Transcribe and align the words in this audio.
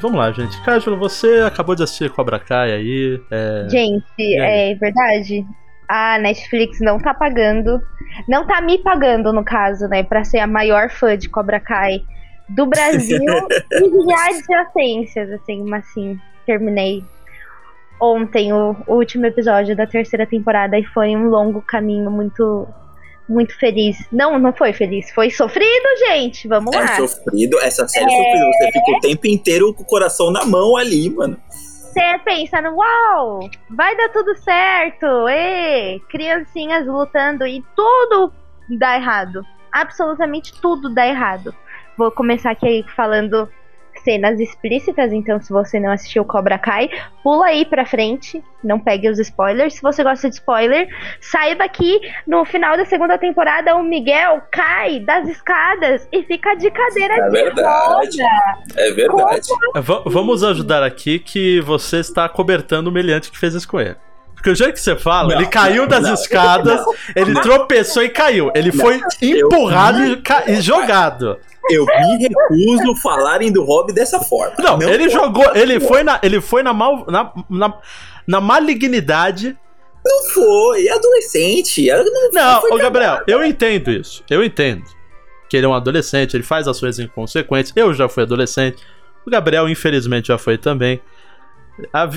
vamos 0.00 0.18
lá, 0.18 0.32
gente. 0.32 0.60
Cássio, 0.62 0.96
você 0.96 1.42
acabou 1.46 1.74
de 1.74 1.82
assistir 1.82 2.10
Cobra 2.10 2.38
Kai 2.38 2.72
aí. 2.72 3.20
É... 3.30 3.66
Gente, 3.68 4.36
é 4.38 4.74
verdade. 4.74 5.44
A 5.88 6.18
Netflix 6.18 6.80
não 6.80 6.98
tá 6.98 7.14
pagando. 7.14 7.80
Não 8.28 8.46
tá 8.46 8.60
me 8.60 8.78
pagando, 8.78 9.32
no 9.32 9.44
caso, 9.44 9.86
né? 9.88 10.02
Pra 10.02 10.24
ser 10.24 10.38
a 10.38 10.46
maior 10.46 10.90
fã 10.90 11.16
de 11.16 11.28
Cobra 11.28 11.60
Kai 11.60 12.02
do 12.48 12.66
Brasil 12.66 13.18
e 13.72 13.90
de 13.90 14.14
adjacências, 14.14 15.30
assim, 15.32 15.64
mas 15.64 15.84
assim, 15.84 16.18
terminei 16.44 17.04
ontem 18.00 18.52
o, 18.52 18.76
o 18.86 18.94
último 18.94 19.26
episódio 19.26 19.74
da 19.74 19.86
terceira 19.86 20.26
temporada 20.26 20.78
e 20.78 20.84
foi 20.84 21.16
um 21.16 21.28
longo 21.28 21.62
caminho 21.62 22.10
muito 22.10 22.68
muito 23.28 23.56
feliz. 23.58 23.96
Não, 24.12 24.38
não 24.38 24.52
foi 24.52 24.72
feliz, 24.72 25.10
foi 25.12 25.30
sofrido, 25.30 25.86
gente. 26.08 26.46
Vamos 26.48 26.74
é 26.74 26.78
lá. 26.78 26.84
É 26.84 26.96
sofrido, 26.96 27.58
essa 27.60 27.86
série 27.88 28.06
é 28.06 28.08
sofrida. 28.08 28.46
Você 28.52 28.72
fica 28.72 28.90
o 28.90 29.00
tempo 29.00 29.26
inteiro 29.26 29.74
com 29.74 29.82
o 29.82 29.86
coração 29.86 30.30
na 30.30 30.44
mão 30.44 30.76
ali, 30.76 31.10
mano. 31.10 31.36
Você 31.50 32.18
pensa, 32.24 32.60
uau, 32.70 33.40
vai 33.70 33.96
dar 33.96 34.10
tudo 34.10 34.36
certo, 34.36 35.06
e 35.30 35.98
criancinhas 36.10 36.86
lutando 36.86 37.46
e 37.46 37.64
tudo 37.74 38.32
dá 38.78 38.96
errado. 38.96 39.42
Absolutamente 39.72 40.52
tudo 40.60 40.92
dá 40.92 41.06
errado. 41.06 41.54
Vou 41.96 42.10
começar 42.10 42.50
aqui 42.50 42.84
falando 42.94 43.48
cenas 44.06 44.38
explícitas, 44.38 45.12
então 45.12 45.40
se 45.40 45.52
você 45.52 45.80
não 45.80 45.90
assistiu 45.90 46.24
Cobra 46.24 46.56
Kai, 46.56 46.88
pula 47.24 47.46
aí 47.46 47.64
pra 47.64 47.84
frente, 47.84 48.40
não 48.62 48.78
pegue 48.78 49.10
os 49.10 49.18
spoilers. 49.18 49.74
Se 49.74 49.82
você 49.82 50.04
gosta 50.04 50.28
de 50.28 50.36
spoiler, 50.36 50.88
saiba 51.20 51.68
que 51.68 52.00
no 52.24 52.44
final 52.44 52.76
da 52.76 52.84
segunda 52.84 53.18
temporada 53.18 53.74
o 53.74 53.82
Miguel 53.82 54.40
cai 54.52 55.00
das 55.00 55.28
escadas 55.28 56.06
e 56.12 56.22
fica 56.22 56.54
de 56.54 56.70
cadeira 56.70 57.14
é 57.14 57.22
de 57.22 57.30
verdade. 57.30 58.22
roda. 58.22 58.56
É 58.76 58.92
verdade. 58.92 59.48
V 59.74 60.02
vamos 60.06 60.44
ajudar 60.44 60.84
aqui 60.84 61.18
que 61.18 61.60
você 61.62 61.98
está 61.98 62.28
cobertando 62.28 62.88
o 62.88 62.92
meliante 62.92 63.28
que 63.28 63.36
fez 63.36 63.54
isso 63.54 63.68
com 63.68 63.80
ele. 63.80 63.96
Porque 64.46 64.50
o 64.52 64.54
jeito 64.54 64.74
que 64.74 64.80
você 64.80 64.94
fala, 64.94 65.30
não, 65.30 65.40
ele 65.40 65.48
caiu 65.48 65.88
das 65.88 66.04
não, 66.04 66.14
escadas, 66.14 66.80
não, 66.80 66.94
ele 67.16 67.34
tropeçou 67.40 68.04
e 68.04 68.08
caiu. 68.08 68.52
Ele 68.54 68.70
foi 68.70 69.00
empurrado 69.20 69.98
eu... 69.98 70.22
e, 70.46 70.52
e 70.52 70.60
jogado. 70.60 71.36
Eu 71.68 71.84
me 71.84 72.16
recuso 72.16 72.92
a 72.92 72.96
falarem 73.02 73.50
do 73.50 73.64
Rob 73.64 73.92
dessa 73.92 74.20
forma. 74.20 74.54
Não, 74.60 74.78
não 74.78 74.88
ele 74.88 75.08
jogou, 75.08 75.52
ele 75.52 75.80
foi 75.80 76.04
na, 76.04 76.20
ele 76.22 76.40
foi 76.40 76.62
na, 76.62 76.72
mal, 76.72 77.04
na, 77.08 77.32
na, 77.50 77.74
na 78.24 78.40
malignidade. 78.40 79.58
Não 80.04 80.28
foi, 80.32 80.86
é 80.86 80.92
adolescente. 80.92 81.84
Não, 82.32 82.62
não 82.62 82.70
ô, 82.70 82.78
Gabriel, 82.78 83.22
eu 83.26 83.44
entendo 83.44 83.90
isso. 83.90 84.22
Eu 84.30 84.44
entendo. 84.44 84.84
Que 85.50 85.56
ele 85.56 85.66
é 85.66 85.68
um 85.68 85.74
adolescente, 85.74 86.36
ele 86.36 86.44
faz 86.44 86.68
ações 86.68 87.00
inconsequentes. 87.00 87.72
Eu 87.74 87.92
já 87.92 88.08
fui 88.08 88.22
adolescente. 88.22 88.80
O 89.26 89.30
Gabriel, 89.30 89.68
infelizmente, 89.68 90.28
já 90.28 90.38
foi 90.38 90.56
também. 90.56 91.00
A, 91.92 92.08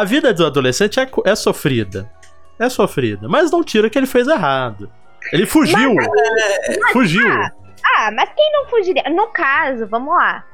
a 0.00 0.04
vida 0.04 0.32
do 0.34 0.46
adolescente 0.46 1.00
é, 1.00 1.08
é 1.24 1.34
sofrida. 1.34 2.10
É 2.58 2.68
sofrida. 2.68 3.28
Mas 3.28 3.50
não 3.50 3.62
tira 3.62 3.88
que 3.88 3.98
ele 3.98 4.06
fez 4.06 4.26
errado. 4.26 4.90
Ele 5.32 5.46
fugiu. 5.46 5.94
Mas, 5.94 6.08
mas, 6.80 6.92
fugiu. 6.92 7.28
Ah, 7.28 7.50
ah, 7.84 8.10
mas 8.12 8.30
quem 8.34 8.52
não 8.52 8.66
fugiria? 8.66 9.04
No 9.10 9.28
caso, 9.28 9.86
vamos 9.86 10.14
lá. 10.14 10.44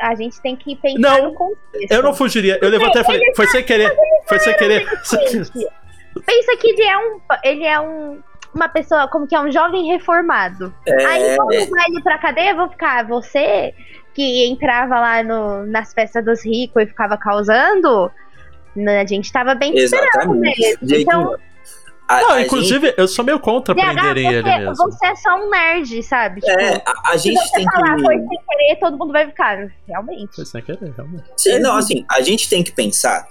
A 0.00 0.14
gente 0.14 0.40
tem 0.40 0.54
que 0.54 0.76
pensar 0.76 0.98
não, 0.98 1.30
no 1.30 1.34
contexto. 1.34 1.90
Eu 1.90 2.02
não 2.02 2.14
fugiria. 2.14 2.58
Eu 2.62 2.68
levantei 2.68 3.02
e 3.02 3.04
falei, 3.04 3.34
foi 3.34 3.46
sem 3.48 3.64
querer. 3.64 3.92
Foi 4.26 4.38
sem 4.38 4.56
querer. 4.56 4.86
Pensa 6.26 6.56
que 6.56 6.68
ele 6.68 6.82
é 6.82 6.98
um. 6.98 7.20
Ele 7.42 7.64
é 7.64 7.80
um. 7.80 8.22
Uma 8.52 8.68
pessoa, 8.68 9.06
como 9.08 9.28
que 9.28 9.34
é 9.34 9.40
um 9.40 9.50
jovem 9.50 9.86
reformado. 9.86 10.74
É... 10.86 11.04
Aí 11.04 11.36
quando 11.36 11.70
vai 11.70 11.86
ele 11.88 12.02
pra 12.02 12.18
cadeia, 12.18 12.54
vou 12.54 12.68
ficar, 12.68 13.06
você 13.06 13.72
que 14.20 14.46
entrava 14.46 15.00
lá 15.00 15.22
no, 15.22 15.64
nas 15.64 15.94
festas 15.94 16.22
dos 16.22 16.44
ricos 16.44 16.82
e 16.82 16.86
ficava 16.86 17.16
causando, 17.16 18.10
a 18.76 19.06
gente 19.06 19.32
tava 19.32 19.54
bem 19.54 19.74
esperando 19.74 20.34
mesmo. 20.34 20.78
Então, 20.82 21.36
a, 22.06 22.20
não, 22.20 22.30
a 22.32 22.42
inclusive, 22.42 22.88
gente... 22.88 22.98
eu 22.98 23.08
sou 23.08 23.24
meio 23.24 23.40
contra 23.40 23.74
DH, 23.74 23.80
prenderem 23.80 24.24
você, 24.24 24.36
ele 24.36 24.42
mesmo. 24.42 24.74
Você 24.76 25.06
é 25.06 25.16
só 25.16 25.36
um 25.36 25.48
nerd, 25.48 26.02
sabe? 26.02 26.42
Tipo, 26.42 26.60
é, 26.60 26.82
a, 26.84 27.12
a 27.12 27.16
gente 27.16 27.38
se 27.38 27.48
você 27.48 27.56
tem 27.56 27.64
falar 27.64 27.96
que... 27.96 28.02
foi 28.02 28.18
sem 28.18 28.38
querer, 28.46 28.76
todo 28.78 28.98
mundo 28.98 29.12
vai 29.12 29.26
ficar. 29.26 29.72
Realmente. 29.88 30.36
Foi 30.36 30.44
sem 30.44 30.62
querer, 30.62 30.92
realmente. 30.94 31.24
Sim, 31.38 31.58
não, 31.60 31.76
assim, 31.76 32.04
a 32.10 32.20
gente 32.20 32.46
tem 32.50 32.62
que 32.62 32.72
pensar 32.72 33.26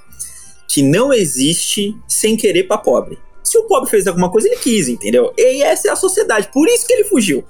que 0.68 0.82
não 0.82 1.14
existe 1.14 1.96
sem 2.08 2.36
querer 2.36 2.64
pra 2.64 2.80
pobre. 2.80 3.20
Se 3.44 3.60
o 3.60 3.68
pobre 3.68 3.90
fez 3.92 4.08
alguma 4.08 4.32
coisa, 4.32 4.48
ele 4.48 4.58
quis, 4.58 4.88
entendeu? 4.88 5.34
E 5.38 5.62
essa 5.62 5.90
é 5.90 5.92
a 5.92 5.96
sociedade. 5.96 6.50
Por 6.52 6.68
isso 6.68 6.88
que 6.88 6.94
ele 6.94 7.04
fugiu. 7.04 7.46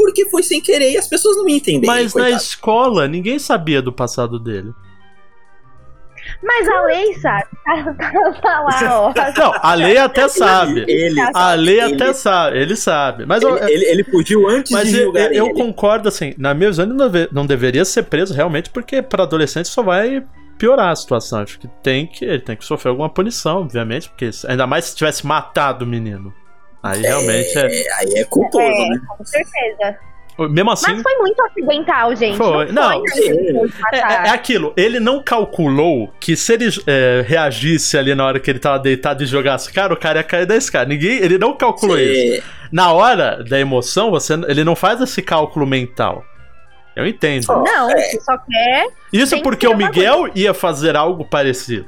Porque 0.00 0.28
foi 0.30 0.42
sem 0.42 0.60
querer 0.60 0.92
e 0.92 0.96
as 0.96 1.06
pessoas 1.06 1.36
não 1.36 1.44
me 1.44 1.54
entendem. 1.54 1.86
Mas 1.86 2.14
na 2.14 2.30
escola, 2.30 3.06
ninguém 3.06 3.38
sabia 3.38 3.82
do 3.82 3.92
passado 3.92 4.38
dele. 4.38 4.72
Mas 6.42 6.68
a 6.68 6.82
lei 6.82 7.14
sabe. 7.14 7.46
Tá 8.40 8.60
lá, 8.60 9.00
ó. 9.00 9.12
Não, 9.38 9.52
a 9.60 9.74
lei 9.74 9.96
até 9.96 10.28
sabe. 10.28 10.84
Ele, 10.88 11.20
a 11.34 11.54
lei 11.54 11.80
ele, 11.80 11.94
até 11.94 12.12
sabe, 12.12 12.58
ele 12.58 12.76
sabe. 12.76 13.26
Mas 13.26 13.42
ele, 13.42 13.52
eu, 13.52 13.68
ele, 13.68 13.84
ele, 13.84 14.04
fugiu 14.04 14.48
antes 14.48 14.72
mas 14.72 14.88
de 14.88 14.98
julgar 14.98 15.32
eu, 15.32 15.46
eu 15.46 15.54
concordo, 15.54 16.08
assim, 16.08 16.34
na 16.38 16.54
minha 16.54 16.70
visão, 16.70 16.84
ele 16.84 16.94
não, 16.94 17.08
deve, 17.08 17.28
não 17.32 17.46
deveria 17.46 17.84
ser 17.84 18.04
preso 18.04 18.34
realmente, 18.34 18.70
porque 18.70 19.02
para 19.02 19.24
adolescente 19.24 19.68
só 19.68 19.82
vai 19.82 20.24
piorar 20.58 20.90
a 20.90 20.96
situação. 20.96 21.40
Acho 21.40 21.58
que 21.58 21.68
tem 21.82 22.06
que 22.06 22.24
ele 22.24 22.40
tem 22.40 22.56
que 22.56 22.64
sofrer 22.64 22.90
alguma 22.90 23.08
punição, 23.08 23.60
obviamente, 23.60 24.08
porque 24.08 24.30
ainda 24.46 24.66
mais 24.66 24.86
se 24.86 24.96
tivesse 24.96 25.26
matado 25.26 25.84
o 25.84 25.88
menino. 25.88 26.32
Aí 26.82 27.02
realmente 27.02 27.58
é. 27.58 27.66
é 27.66 27.94
aí 27.98 28.14
é 28.16 28.24
culposo, 28.24 28.64
é, 28.64 28.88
né? 28.88 29.00
Com 29.06 29.24
certeza. 29.24 29.98
Mesmo 30.48 30.70
assim. 30.70 30.92
Mas 30.92 31.02
foi 31.02 31.14
muito 31.18 31.42
acidental, 31.42 32.16
gente. 32.16 32.38
Foi. 32.38 32.72
Não, 32.72 32.88
não 32.88 33.04
é, 33.92 33.96
é, 33.96 33.98
é, 33.98 34.30
aquilo. 34.30 34.72
Ele 34.74 34.98
não 34.98 35.22
calculou 35.22 36.10
que 36.18 36.34
se 36.34 36.54
ele 36.54 36.68
é, 36.86 37.22
reagisse 37.26 37.98
ali 37.98 38.14
na 38.14 38.24
hora 38.24 38.40
que 38.40 38.50
ele 38.50 38.58
tava 38.58 38.78
deitado 38.78 39.22
e 39.22 39.26
jogasse 39.26 39.70
cara, 39.70 39.92
o 39.92 39.96
cara 39.96 40.20
ia 40.20 40.24
cair 40.24 40.46
da 40.46 40.56
escada. 40.56 40.86
Ninguém. 40.86 41.18
Ele 41.18 41.36
não 41.36 41.54
calculou 41.54 41.98
Sim. 41.98 42.04
isso. 42.04 42.42
Na 42.72 42.92
hora 42.92 43.44
da 43.44 43.58
emoção, 43.60 44.10
você, 44.10 44.34
ele 44.48 44.64
não 44.64 44.74
faz 44.74 45.00
esse 45.02 45.20
cálculo 45.20 45.66
mental. 45.66 46.24
Eu 46.96 47.06
entendo. 47.06 47.46
Não, 47.46 47.90
é. 47.90 48.10
só 48.20 48.38
quer. 48.38 48.88
Isso 49.12 49.42
porque 49.42 49.66
o 49.66 49.76
Miguel 49.76 50.30
ia 50.34 50.54
fazer 50.54 50.96
algo 50.96 51.24
parecido 51.24 51.86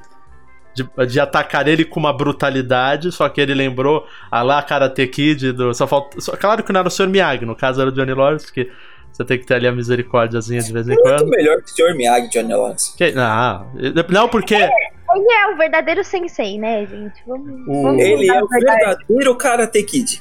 de, 0.75 1.07
de, 1.07 1.21
atacar 1.21 1.69
ele 1.69 1.85
com 1.85 2.01
uma 2.01 2.13
brutalidade, 2.13 3.13
só 3.13 3.29
que 3.29 3.41
ele 3.41 3.55
lembrou 3.55 4.07
a 4.31 4.43
lá 4.43 4.63
Karate 4.63 5.07
Kid 5.07 5.53
do. 5.53 5.75
Só 5.75 5.87
falta, 5.87 6.21
só, 6.21 6.37
claro 6.37 6.63
que 6.63 6.73
não 6.73 6.81
era 6.81 6.89
o 6.89 6.91
Sr. 6.91 7.09
Miyagi, 7.09 7.45
no 7.45 7.57
caso 7.57 7.81
era 7.81 7.91
o 7.91 7.93
Johnny 7.93 8.15
Lawrence, 8.15 8.53
que 8.53 8.71
você 9.13 9.25
tem 9.25 9.39
que 9.39 9.47
ter 9.47 9.55
ali 9.55 9.67
a 9.67 9.73
misericórdiazinha 9.73 10.63
de 10.63 10.73
vez 10.73 10.89
em 10.89 10.97
quando. 10.97 11.27
Muito 11.27 11.37
melhor 11.37 11.63
que 11.63 11.71
o 11.71 11.75
Sr. 11.75 11.95
Miyagi, 11.95 12.31
Johnny 12.31 12.55
Lawrence. 12.55 12.97
Que, 12.97 13.13
não, 13.13 13.67
não, 14.09 14.29
porque. 14.29 14.55
É, 14.55 14.71
ele 15.15 15.33
é 15.33 15.47
o 15.49 15.57
verdadeiro 15.57 16.03
sensei, 16.03 16.59
né, 16.59 16.87
gente? 16.87 17.23
Vamos, 17.27 17.51
o... 17.69 17.83
vamos 17.83 18.03
ele 18.03 18.31
é 18.31 18.43
o 18.43 18.49
verdadeiro 18.49 19.37
Karate 19.37 19.83
Kid. 19.83 20.21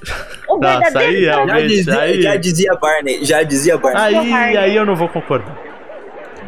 O 0.49 0.57
Nossa, 0.57 0.99
aí, 0.99 1.23
já, 1.23 1.45
dizia, 1.61 1.99
aí... 1.99 2.21
já 2.21 2.35
dizia 2.35 2.75
Barney, 2.75 3.23
já 3.23 3.43
dizia 3.43 3.77
Barney. 3.77 4.31
Aí, 4.33 4.57
aí 4.57 4.75
eu 4.75 4.85
não 4.85 4.95
vou 4.95 5.07
concordar. 5.07 5.70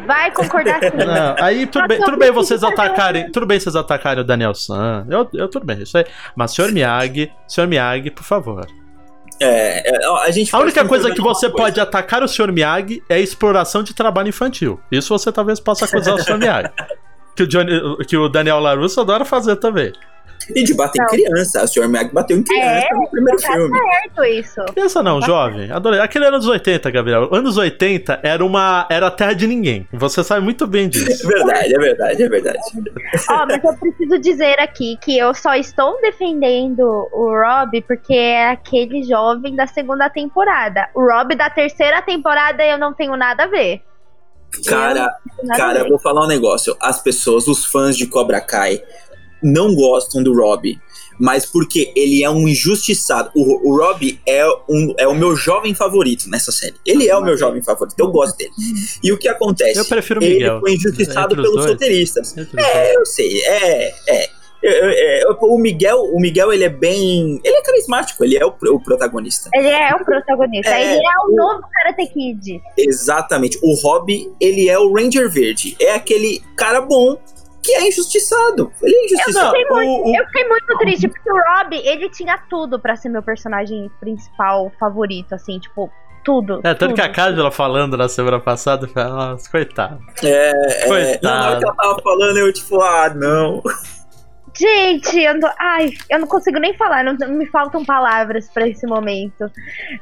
Vai 0.06 0.30
concordar 0.30 0.80
sim. 0.84 0.96
Não, 0.96 1.36
aí 1.38 1.66
tudo 1.66 1.88
bem, 1.88 2.00
tudo 2.00 2.16
bem 2.16 2.30
vocês 2.30 2.62
atacarem. 2.62 3.30
Tudo 3.30 3.46
bem 3.46 3.58
vocês 3.58 3.76
atacarem 3.76 4.22
o 4.22 4.26
Daniel 4.26 4.54
San. 4.54 5.06
Eu, 5.08 5.28
eu 5.34 5.48
tudo 5.48 5.66
bem, 5.66 5.82
isso 5.82 5.96
aí. 5.98 6.04
Mas 6.34 6.52
senhor 6.54 6.70
Miyagi, 6.72 7.30
senhor 7.46 7.66
Miyagi, 7.66 8.10
por 8.10 8.24
favor. 8.24 8.66
É, 9.40 10.04
é 10.04 10.06
a 10.06 10.30
gente 10.30 10.54
A 10.54 10.60
única 10.60 10.86
coisa 10.86 11.12
que 11.12 11.20
você 11.20 11.50
pode 11.50 11.80
atacar 11.80 12.22
o 12.22 12.28
Sr. 12.28 12.52
Miyagi 12.52 13.02
é 13.08 13.16
a 13.16 13.18
exploração 13.18 13.82
de 13.82 13.92
trabalho 13.92 14.28
infantil. 14.28 14.80
Isso 14.90 15.16
você 15.16 15.32
talvez 15.32 15.58
possa 15.58 15.86
acusar 15.86 16.14
o 16.14 16.22
Sr. 16.22 16.38
Miyagi. 16.38 16.70
Que 17.36 17.42
o, 17.42 17.46
Johnny, 17.46 17.80
que 18.06 18.16
o 18.16 18.28
Daniel 18.28 18.60
LaRusso 18.60 19.00
adora 19.00 19.24
fazer 19.24 19.56
também. 19.56 19.92
E 20.54 20.62
de 20.62 20.74
bater 20.74 21.02
em 21.02 21.06
criança. 21.06 21.64
O 21.64 21.68
Sr. 21.68 21.88
Mac 21.88 22.12
bateu 22.12 22.36
em 22.36 22.42
criança 22.42 22.86
é, 22.90 22.94
no 22.94 23.08
primeiro 23.08 23.40
tá 23.40 23.52
filme. 23.52 23.78
certo 23.78 24.24
isso. 24.24 24.60
Criança 24.72 25.02
não, 25.02 25.20
tá 25.20 25.26
jovem. 25.26 25.70
Adorei. 25.70 26.00
Aquele 26.00 26.26
anos 26.26 26.46
80, 26.46 26.90
Gabriel. 26.90 27.34
Anos 27.34 27.56
80 27.56 28.20
era 28.22 28.44
uma. 28.44 28.86
Era 28.90 29.06
a 29.06 29.10
terra 29.10 29.32
de 29.32 29.46
ninguém. 29.46 29.88
Você 29.92 30.22
sabe 30.22 30.42
muito 30.42 30.66
bem 30.66 30.88
disso. 30.88 31.24
É 31.24 31.34
verdade, 31.34 31.74
é 31.74 31.78
verdade, 31.78 32.22
é 32.22 32.28
verdade. 32.28 32.58
Ó, 33.30 33.42
oh, 33.42 33.46
mas 33.46 33.64
eu 33.64 33.74
preciso 33.78 34.18
dizer 34.18 34.60
aqui 34.60 34.98
que 35.00 35.16
eu 35.16 35.32
só 35.34 35.54
estou 35.54 35.98
defendendo 36.00 37.08
o 37.12 37.30
Rob 37.30 37.80
porque 37.82 38.14
é 38.14 38.50
aquele 38.50 39.02
jovem 39.04 39.54
da 39.56 39.66
segunda 39.66 40.10
temporada. 40.10 40.88
O 40.94 41.00
Rob 41.00 41.34
da 41.34 41.48
terceira 41.48 42.02
temporada 42.02 42.64
eu 42.64 42.78
não 42.78 42.92
tenho 42.92 43.16
nada 43.16 43.44
a 43.44 43.46
ver. 43.46 43.82
Cara, 44.62 45.14
cara, 45.56 45.80
eu 45.80 45.88
vou 45.88 45.98
falar 45.98 46.24
um 46.24 46.28
negócio. 46.28 46.76
As 46.80 47.02
pessoas, 47.02 47.48
os 47.48 47.64
fãs 47.64 47.96
de 47.96 48.06
Cobra 48.06 48.40
Kai, 48.40 48.82
não 49.42 49.74
gostam 49.74 50.22
do 50.22 50.34
Rob, 50.34 50.78
mas 51.18 51.44
porque 51.44 51.92
ele 51.94 52.24
é 52.24 52.30
um 52.30 52.48
injustiçado. 52.48 53.30
O, 53.34 53.70
o 53.70 53.76
Rob 53.76 54.18
é, 54.26 54.46
um, 54.68 54.94
é 54.98 55.06
o 55.06 55.14
meu 55.14 55.36
jovem 55.36 55.74
favorito 55.74 56.28
nessa 56.28 56.50
série. 56.50 56.74
Ele 56.84 57.08
é 57.08 57.16
o 57.16 57.22
meu 57.22 57.36
jovem 57.36 57.62
favorito, 57.62 57.94
eu 57.98 58.08
gosto 58.10 58.36
dele. 58.36 58.52
E 59.02 59.12
o 59.12 59.18
que 59.18 59.28
acontece? 59.28 59.78
Eu 59.78 59.84
prefiro 59.84 60.20
o 60.20 60.24
Miguel. 60.24 60.54
Ele 60.54 60.60
foi 60.60 60.74
injustiçado 60.74 61.34
pelos 61.36 61.52
dois. 61.52 61.66
roteiristas. 61.66 62.34
É, 62.56 62.96
eu 62.96 63.04
sei, 63.06 63.40
é, 63.42 63.94
é. 64.08 64.30
É, 64.66 65.20
é, 65.22 65.26
o 65.40 65.58
Miguel, 65.58 65.98
o 66.04 66.20
Miguel, 66.20 66.52
ele 66.52 66.64
é 66.64 66.68
bem. 66.68 67.40
Ele 67.44 67.56
é 67.56 67.62
carismático, 67.62 68.24
ele 68.24 68.36
é 68.36 68.44
o, 68.44 68.48
o 68.48 68.80
protagonista. 68.82 69.50
Ele 69.54 69.68
é 69.68 69.94
o 69.94 70.04
protagonista. 70.04 70.70
É, 70.70 70.94
ele 70.96 71.06
é 71.06 71.18
o 71.26 71.32
o- 71.32 71.36
novo 71.36 71.62
Karate 71.72 72.06
Kid. 72.12 72.62
Exatamente. 72.76 73.58
O 73.62 73.74
Rob, 73.82 74.32
ele 74.40 74.68
é 74.68 74.78
o 74.78 74.92
Ranger 74.94 75.30
Verde. 75.30 75.76
É 75.80 75.94
aquele 75.94 76.40
cara 76.56 76.80
bom 76.80 77.16
que 77.62 77.72
é 77.72 77.88
injustiçado. 77.88 78.70
Ele 78.82 78.94
é 78.94 79.04
injustiçado. 79.06 79.50
fiquei 79.56 79.64
muito- 79.70 79.90
o- 79.90 80.10
o- 80.10 80.16
Eu 80.16 80.26
fiquei 80.26 80.48
muito 80.48 80.78
triste, 80.78 81.08
porque 81.08 81.30
o 81.32 81.34
Rob, 81.36 81.74
ele 81.76 82.10
tinha 82.10 82.38
tudo 82.50 82.78
pra 82.78 82.94
ser 82.96 83.08
meu 83.08 83.22
personagem 83.22 83.90
principal 84.00 84.70
favorito, 84.78 85.34
assim, 85.34 85.58
tipo, 85.58 85.90
tudo. 86.22 86.60
É, 86.64 86.74
tanto 86.74 86.78
tudo. 86.78 86.94
que 86.94 87.00
a 87.02 87.08
Cássio 87.10 87.50
falando 87.50 87.96
na 87.96 88.08
semana 88.08 88.38
passada, 88.40 88.84
eu 88.86 88.90
falei, 88.90 89.10
nossa, 89.12 89.50
coitado. 89.50 89.98
É, 90.22 90.50
é, 90.50 90.86
Coitado. 90.86 91.18
não, 91.22 91.30
na 91.30 91.48
hora 91.50 91.58
que 91.58 91.64
ela 91.66 91.74
tava 91.76 92.02
falando, 92.02 92.36
eu 92.38 92.52
tipo, 92.52 92.80
ah, 92.80 93.12
não. 93.14 93.62
Gente, 94.56 95.18
eu 95.20 95.34
não, 95.38 95.50
ai, 95.58 95.90
eu 96.08 96.18
não 96.20 96.26
consigo 96.28 96.58
nem 96.58 96.74
falar, 96.74 97.02
não, 97.02 97.14
não 97.14 97.28
me 97.30 97.46
faltam 97.46 97.84
palavras 97.84 98.48
pra 98.48 98.68
esse 98.68 98.86
momento. 98.86 99.50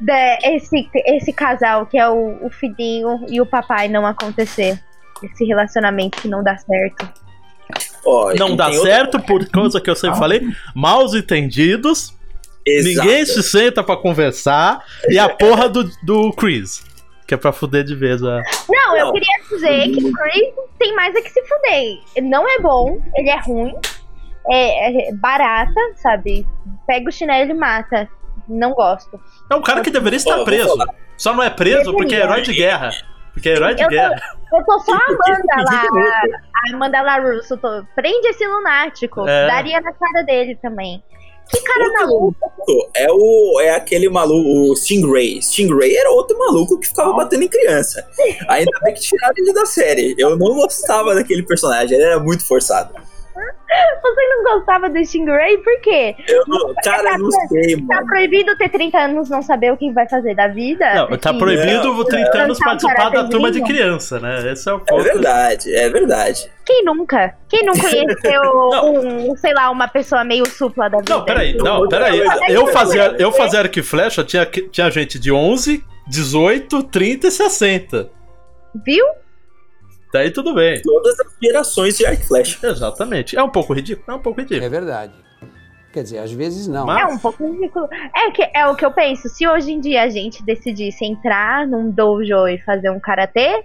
Da- 0.01 0.39
esse, 0.43 0.89
esse 1.07 1.33
casal 1.33 1.87
que 1.87 1.99
é 1.99 2.09
o, 2.09 2.45
o 2.47 2.51
filhinho 2.51 3.25
e 3.29 3.41
o 3.41 3.47
papai 3.47 3.89
não 3.89 4.07
acontecer. 4.07 4.79
Esse 5.23 5.45
relacionamento 5.45 6.21
que 6.21 6.29
não 6.29 6.43
dá 6.43 6.57
certo. 6.59 7.09
Ó, 8.05 8.35
Não 8.35 8.55
dá 8.57 8.67
outra- 8.69 8.83
certo 8.83 9.21
por 9.21 9.49
causa 9.49 9.81
que 9.81 9.89
eu 9.89 9.95
sempre 9.97 10.19
falei, 10.19 10.43
mal 10.75 11.07
entendidos, 11.17 12.13
Exato. 12.67 13.07
ninguém 13.07 13.25
se 13.25 13.43
senta 13.43 13.83
pra 13.83 13.97
conversar, 13.97 14.85
e 15.09 15.19
a 15.19 15.29
porra 15.29 15.69
do, 15.69 15.85
do 16.03 16.33
Chris, 16.33 16.85
que 17.27 17.33
é 17.35 17.37
pra 17.37 17.53
fuder 17.53 17.85
de 17.85 17.95
vez 17.95 18.21
a... 18.23 18.43
Não, 18.69 18.97
eu 18.97 19.13
queria 19.13 19.39
dizer 19.49 19.89
que 19.93 20.05
o 20.05 20.13
Chris 20.13 20.49
tem 20.79 20.95
mais 20.97 21.15
é 21.15 21.21
que 21.23 21.31
se 21.31 21.41
fuder. 21.47 21.99
Ele 22.17 22.29
não 22.29 22.47
é 22.49 22.59
bom, 22.59 23.01
ele 23.15 23.31
é 23.31 23.41
ruim, 23.41 23.73
é, 24.51 25.09
é 25.09 25.13
barata, 25.15 25.81
sabe? 25.97 26.47
Pega 26.87 27.09
o 27.09 27.13
chinelo 27.13 27.51
e 27.51 27.55
mata. 27.55 28.09
Não 28.49 28.73
gosto. 28.73 29.21
É 29.51 29.55
um 29.55 29.63
cara 29.63 29.83
que 29.83 29.91
deveria 29.91 30.17
estar 30.17 30.43
preso. 30.45 30.75
Só 31.17 31.33
não 31.35 31.43
é 31.43 31.51
preso 31.51 31.93
porque 31.93 32.15
é 32.15 32.21
herói 32.21 32.43
de 32.43 32.53
guerra. 32.53 32.91
Porque 33.33 33.49
é 33.49 33.53
herói 33.53 33.75
de 33.75 33.83
Eu 33.83 33.89
tô- 33.89 33.95
guerra. 33.95 34.21
Eu 34.53 34.65
tô 34.65 34.79
só 34.81 34.93
a 34.93 34.97
Amanda 35.09 35.71
lá, 35.71 36.23
a 36.71 36.75
Amanda 36.75 37.01
LaRusso. 37.03 37.57
Tô, 37.57 37.83
prende 37.95 38.29
esse 38.29 38.47
lunático. 38.47 39.27
É. 39.29 39.47
Daria 39.47 39.81
na 39.81 39.93
cara 39.93 40.23
dele 40.25 40.57
também. 40.61 41.03
Que 41.51 41.61
cara 41.63 41.85
Outro 41.85 42.01
maluco. 42.01 42.37
É, 42.97 43.07
o, 43.11 43.61
é 43.61 43.71
aquele 43.75 44.09
maluco, 44.09 44.71
o 44.71 44.77
Stingray. 44.77 45.41
Stingray 45.43 45.95
era 45.97 46.11
outro 46.11 46.39
maluco 46.39 46.79
que 46.79 46.89
ficava 46.89 47.13
batendo 47.15 47.43
em 47.45 47.49
criança. 47.49 48.07
Ainda 48.49 48.71
bem 48.83 48.95
que 48.95 49.01
tiraram 49.01 49.35
ele 49.37 49.53
da 49.53 49.67
série. 49.67 50.15
Eu 50.19 50.31
não 50.37 50.55
gostava 50.55 51.15
daquele 51.15 51.43
personagem, 51.43 51.97
ele 51.97 52.07
era 52.07 52.19
muito 52.21 52.47
forçado. 52.47 52.95
Gostava 54.55 54.89
do 54.91 54.99
Stingray? 55.05 55.59
Por 55.59 55.81
quê? 55.81 56.15
Eu 56.29 56.45
não, 56.47 56.75
cara, 56.85 57.13
eu 57.15 57.19
não 57.19 57.31
sei, 57.31 57.77
Tá 57.77 57.95
mano. 57.95 58.07
proibido 58.07 58.57
ter 58.57 58.69
30 58.69 58.99
anos 58.99 59.31
não 59.31 59.43
saber 59.43 59.73
o 59.73 59.77
que 59.77 59.91
vai 59.93 60.09
fazer 60.09 60.35
da 60.35 60.49
vida? 60.49 60.85
Não, 60.95 61.17
tá 61.19 61.31
Assim, 61.31 61.39
proibido 61.39 61.85
Não, 61.95 62.05
30 62.05 62.39
anos 62.39 62.59
Lançar 62.59 62.65
um 62.65 62.69
participar 62.69 63.11
da 63.11 63.25
turma 63.29 63.51
de 63.51 63.63
criança, 63.63 64.21
né? 64.21 64.53
Esse 64.53 64.69
é 64.69 64.73
o 64.73 64.77
É 64.77 64.81
ponto. 64.81 65.03
verdade, 65.03 65.75
é 65.75 65.89
verdade. 65.89 66.51
Quem 66.65 66.85
nunca? 66.85 67.35
Quem 67.49 67.65
não 67.65 67.73
conheceu 67.79 68.43
um, 68.85 69.37
sei 69.37 69.53
lá, 69.55 69.71
uma 69.71 69.89
pessoa 69.89 70.23
meio 70.25 70.47
supla 70.49 70.89
da 70.89 70.99
vida? 70.99 71.15
Não, 71.15 71.25
peraí, 71.25 71.57
não, 71.57 71.89
peraí. 71.89 72.21
Eu 72.49 72.67
fazia, 72.69 73.15
eu 73.19 73.33
fazia 73.33 73.61
arco 73.61 73.79
e 73.79 73.83
flecha, 73.83 74.23
tinha, 74.23 74.45
tinha 74.47 74.91
gente 74.91 75.19
de 75.19 75.33
11, 75.33 75.83
18, 76.09 76.83
30 76.85 77.27
e 77.27 77.31
60. 77.31 78.11
Viu? 78.85 79.05
Daí 80.13 80.31
tudo 80.31 80.55
bem. 80.55 80.81
Todas 80.83 81.19
as 81.21 81.27
gerações 81.43 81.97
de 81.97 82.05
arco 82.05 82.23
e 82.23 82.27
flecha. 82.27 82.67
Exatamente. 82.67 83.37
É 83.37 83.43
um 83.43 83.49
pouco 83.49 83.73
ridículo? 83.73 84.05
É 84.09 84.15
um 84.15 84.23
pouco 84.23 84.41
ridículo. 84.41 84.65
É 84.67 84.69
verdade. 84.69 85.13
Quer 85.93 86.03
dizer, 86.03 86.19
às 86.19 86.33
vezes 86.33 86.67
não. 86.69 86.87
Mas- 86.87 87.03
É 87.03 87.07
um 87.15 87.19
pouco 87.19 87.47
ridículo. 87.51 87.89
É, 88.15 88.31
que, 88.31 88.51
é 88.55 88.67
o 88.67 88.75
que 88.75 88.85
eu 88.85 88.91
penso. 88.93 89.29
Se 89.29 89.47
hoje 89.49 89.73
em 89.73 89.81
dia 89.81 90.03
a 90.03 90.09
gente 90.09 90.43
decidisse 90.43 91.05
entrar 91.05 91.67
num 91.67 91.91
dojo 91.91 92.47
e 92.49 92.59
fazer 92.59 92.91
um 92.91 93.01
karatê, 93.01 93.63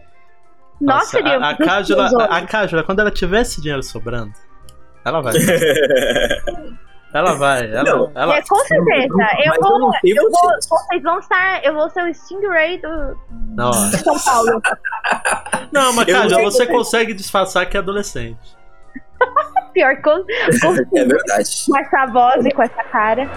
nós 0.79 0.99
Nossa, 0.99 1.09
seríamos. 1.11 1.47
a, 1.47 1.49
a, 1.51 1.57
Cájula, 1.57 2.05
os 2.07 2.13
a, 2.13 2.23
a 2.25 2.41
Cájula, 2.45 2.83
quando 2.83 2.99
ela 2.99 3.11
tivesse 3.11 3.59
dinheiro 3.61 3.83
sobrando, 3.83 4.33
ela 5.03 5.21
vai. 5.21 5.33
ela 7.17 7.35
vai. 7.35 7.71
Ela, 7.71 7.83
Não. 7.83 8.11
ela, 8.15 8.37
É, 8.37 8.41
com 8.41 8.55
certeza. 8.57 9.07
Eu 9.07 9.47
Mas 9.47 9.57
eu 9.57 9.61
vou, 9.61 9.91
sei 10.01 10.11
eu 10.17 10.23
vou. 10.31 10.31
vocês. 10.31 11.03
Vão 11.03 11.19
estar. 11.19 11.63
Eu 11.63 11.73
vou 11.73 11.89
ser 11.89 12.03
o 12.03 12.13
Stingray 12.13 12.77
do 12.79 13.17
não, 13.55 13.71
de 13.71 13.97
São 13.97 14.19
Paulo. 14.19 14.61
não, 15.71 15.93
mas 15.93 16.07
Eu 16.07 16.29
sei 16.29 16.43
você 16.43 16.67
consegue 16.67 17.13
disfarçar 17.13 17.65
que 17.67 17.75
é 17.77 17.79
adolescente. 17.79 18.57
Pior 19.73 19.95
com, 20.01 20.23
com, 20.61 20.97
É 20.97 21.05
verdade. 21.05 21.49
com 21.67 21.77
essa 21.77 22.05
voz 22.07 22.45
e 22.45 22.51
com 22.51 22.63
essa 22.63 22.83
cara. 22.85 23.27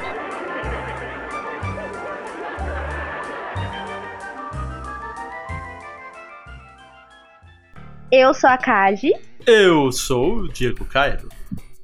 Eu 8.11 8.35
sou 8.35 8.51
a 8.51 8.59
Kaji. 8.59 9.13
Eu 9.47 9.91
sou 9.93 10.39
o 10.39 10.49
Diego 10.49 10.85
Cairo. 10.85 11.29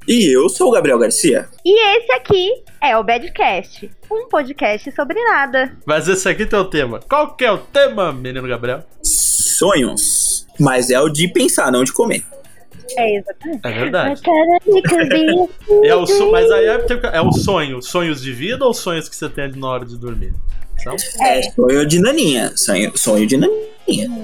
E 0.09 0.33
eu 0.33 0.49
sou 0.49 0.69
o 0.69 0.71
Gabriel 0.71 0.99
Garcia. 1.01 1.49
E 1.65 1.97
esse 1.97 2.13
aqui 2.13 2.63
é 2.81 2.97
o 2.97 3.03
Badcast, 3.03 3.91
um 4.11 4.29
podcast 4.29 4.93
sobre 4.93 5.21
nada. 5.25 5.77
Mas 5.85 6.07
esse 6.07 6.29
aqui 6.29 6.47
tem 6.47 6.57
o 6.57 6.65
tema. 6.65 7.01
Qual 7.09 7.35
que 7.35 7.45
é 7.45 7.51
o 7.51 7.59
tema, 7.59 8.13
menino 8.13 8.47
Gabriel? 8.47 8.85
Sonhos. 9.03 10.47
Mas 10.61 10.91
é 10.91 11.01
o 11.01 11.09
de 11.09 11.27
pensar, 11.27 11.73
não 11.73 11.83
de 11.83 11.93
comer. 11.93 12.25
É 12.97 13.17
exatamente. 13.17 13.61
É 13.65 13.73
verdade. 13.73 14.21
Mas 14.25 15.51
É 15.83 15.95
o 15.97 16.07
so... 16.07 16.31
Mas 16.31 16.49
aí 16.53 16.67
é, 16.67 16.87
é 17.15 17.21
o 17.21 17.33
sonho. 17.33 17.83
Sonhos 17.83 18.23
de 18.23 18.33
vida 18.33 18.65
ou 18.65 18.73
sonhos 18.73 19.09
que 19.09 19.17
você 19.17 19.29
tem 19.29 19.45
ali 19.45 19.59
na 19.59 19.69
hora 19.69 19.85
de 19.85 19.99
dormir? 19.99 20.33
Então, 20.81 20.95
É, 21.21 21.43
sonho 21.43 21.85
de 21.85 22.01
naninha. 22.01 22.57
Sonho, 22.57 22.97
sonho 22.97 23.27
de 23.27 23.37
naninha. 23.37 23.76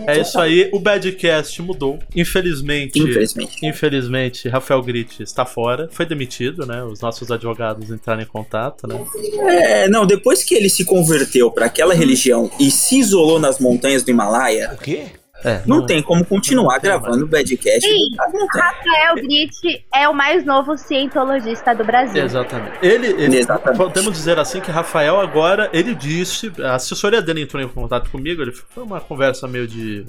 É 0.06 0.20
isso 0.20 0.38
aí. 0.38 0.69
O 0.73 0.79
Badcast 0.79 1.61
mudou. 1.62 1.99
Infelizmente. 2.14 2.99
Infelizmente. 2.99 3.67
Infelizmente, 3.67 4.49
Rafael 4.49 4.82
Gritti 4.82 5.23
está 5.23 5.44
fora. 5.44 5.88
Foi 5.91 6.05
demitido, 6.05 6.67
né? 6.67 6.82
Os 6.82 7.00
nossos 7.00 7.31
advogados 7.31 7.91
entraram 7.91 8.23
em 8.23 8.26
contato, 8.26 8.87
né? 8.87 9.05
É, 9.49 9.88
não, 9.88 10.06
depois 10.06 10.43
que 10.43 10.55
ele 10.55 10.69
se 10.69 10.85
converteu 10.85 11.50
para 11.50 11.67
aquela 11.67 11.94
religião 11.94 12.50
e 12.59 12.70
se 12.70 12.99
isolou 12.99 13.38
nas 13.38 13.59
montanhas 13.59 14.03
do 14.03 14.11
Himalaia, 14.11 14.73
O 14.75 14.79
quê? 14.79 15.06
É, 15.44 15.62
não, 15.67 15.85
tem 15.85 16.00
como 16.03 16.25
continuar 16.25 16.75
não 16.75 16.81
tem 16.81 16.91
gravando 16.91 17.25
o 17.25 17.29
Badcast 17.29 17.81
Sim. 17.81 18.11
Rafael 18.55 19.15
Grit 19.17 19.85
é 19.93 20.09
o 20.09 20.15
mais 20.15 20.44
novo 20.44 20.77
cientologista 20.77 21.75
do 21.75 21.85
Brasil. 21.85 22.25
Exatamente. 22.25 22.79
Ele, 22.81 23.09
ele 23.09 23.39
Exatamente. 23.39 23.77
podemos 23.77 24.12
dizer 24.12 24.39
assim 24.39 24.61
que 24.61 24.71
Rafael 24.71 25.21
agora, 25.21 25.69
ele 25.73 25.94
disse, 25.94 26.53
a 26.62 26.77
assessoria 26.77 27.21
dele 27.21 27.43
entrou 27.43 27.61
em 27.62 27.69
contato 27.69 28.09
comigo, 28.11 28.41
ele 28.41 28.53
foi 28.53 28.85
uma 28.85 29.00
conversa 29.00 29.49
meio 29.49 29.67
de 29.67 30.06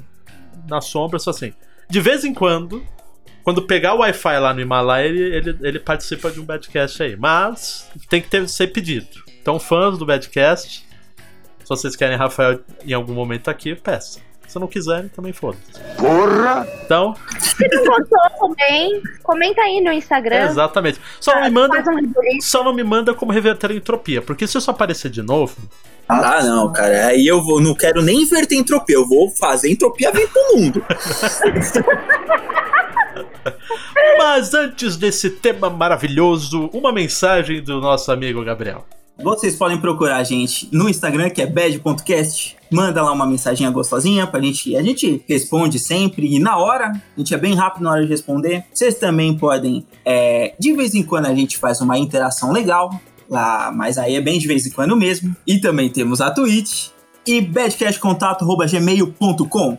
na 0.67 0.81
sombra, 0.81 1.19
só 1.19 1.31
assim. 1.31 1.53
De 1.89 1.99
vez 1.99 2.23
em 2.23 2.33
quando, 2.33 2.83
quando 3.43 3.61
pegar 3.63 3.95
o 3.95 3.99
Wi-Fi 3.99 4.39
lá 4.39 4.53
no 4.53 4.61
Himalaia, 4.61 5.07
ele, 5.07 5.35
ele, 5.35 5.57
ele 5.61 5.79
participa 5.79 6.31
de 6.31 6.39
um 6.39 6.45
Badcast 6.45 7.01
aí, 7.01 7.15
mas 7.15 7.89
tem 8.09 8.21
que 8.21 8.29
ter, 8.29 8.47
ser 8.47 8.67
pedido. 8.67 9.23
Então, 9.41 9.59
fãs 9.59 9.97
do 9.97 10.05
Badcast, 10.05 10.85
se 11.59 11.69
vocês 11.69 11.95
querem 11.95 12.17
Rafael 12.17 12.59
em 12.85 12.93
algum 12.93 13.13
momento 13.13 13.49
aqui, 13.49 13.75
peçam. 13.75 14.21
Se 14.47 14.59
não 14.59 14.67
quiserem, 14.67 15.07
também 15.09 15.33
foda-se. 15.33 15.71
Porra! 15.97 16.67
Então, 16.85 17.15
Se 17.39 17.67
não 17.69 17.83
gostou 17.85 18.29
também, 18.49 19.01
comenta 19.23 19.61
aí 19.61 19.81
no 19.81 19.91
Instagram. 19.91 20.45
exatamente. 20.45 20.99
Só 21.19 21.33
não 21.35 21.41
me 21.43 21.49
manda 21.49 21.79
um 21.79 22.41
só 22.41 22.63
não 22.63 22.73
me 22.73 22.83
manda 22.83 23.13
como 23.15 23.31
reverter 23.31 23.71
a 23.71 23.73
entropia, 23.73 24.21
porque 24.21 24.45
se 24.45 24.57
isso 24.57 24.69
aparecer 24.69 25.09
de 25.09 25.21
novo, 25.23 25.55
Ah, 26.07 26.43
não, 26.43 26.71
cara. 26.71 27.07
Aí 27.07 27.25
eu 27.25 27.41
vou, 27.43 27.59
não 27.61 27.73
quero 27.73 28.01
nem 28.01 28.21
inverter 28.23 28.57
entropia. 28.57 28.95
Eu 28.97 29.07
vou 29.07 29.29
fazer 29.31 29.71
entropia 29.71 30.11
vir 30.11 30.29
pro 30.29 30.55
mundo. 30.57 30.85
Mas 34.17 34.53
antes 34.53 34.97
desse 34.97 35.29
tema 35.29 35.69
maravilhoso, 35.69 36.69
uma 36.73 36.91
mensagem 36.91 37.61
do 37.63 37.79
nosso 37.79 38.11
amigo 38.11 38.43
Gabriel. 38.43 38.85
Vocês 39.17 39.55
podem 39.55 39.79
procurar 39.79 40.17
a 40.17 40.23
gente 40.23 40.67
no 40.71 40.89
Instagram, 40.89 41.29
que 41.29 41.41
é 41.41 41.45
bad.cast. 41.45 42.55
Manda 42.73 43.01
lá 43.01 43.11
uma 43.11 43.25
mensaginha 43.25 43.69
gostosinha 43.69 44.25
pra 44.27 44.41
gente. 44.41 44.75
A 44.75 44.81
gente 44.81 45.23
responde 45.27 45.79
sempre 45.79 46.33
e 46.35 46.39
na 46.39 46.57
hora. 46.57 46.91
A 46.91 47.19
gente 47.19 47.33
é 47.33 47.37
bem 47.37 47.53
rápido 47.55 47.83
na 47.83 47.91
hora 47.91 48.03
de 48.03 48.09
responder. 48.09 48.63
Vocês 48.73 48.95
também 48.95 49.37
podem. 49.37 49.85
é, 50.05 50.53
de 50.59 50.73
vez 50.73 50.93
em 50.95 51.03
quando 51.03 51.25
a 51.27 51.35
gente 51.35 51.57
faz 51.57 51.79
uma 51.81 51.97
interação 51.97 52.51
legal. 52.51 52.99
Lá, 53.29 53.71
mas 53.73 53.97
aí 53.97 54.15
é 54.15 54.21
bem 54.21 54.37
de 54.37 54.47
vez 54.47 54.67
em 54.67 54.71
quando 54.71 54.95
mesmo. 54.95 55.35
E 55.47 55.57
também 55.59 55.89
temos 55.89 56.21
a 56.21 56.29
Twitch. 56.31 56.89
E 57.25 57.39
badcastcontato.gmail.com. 57.39 59.77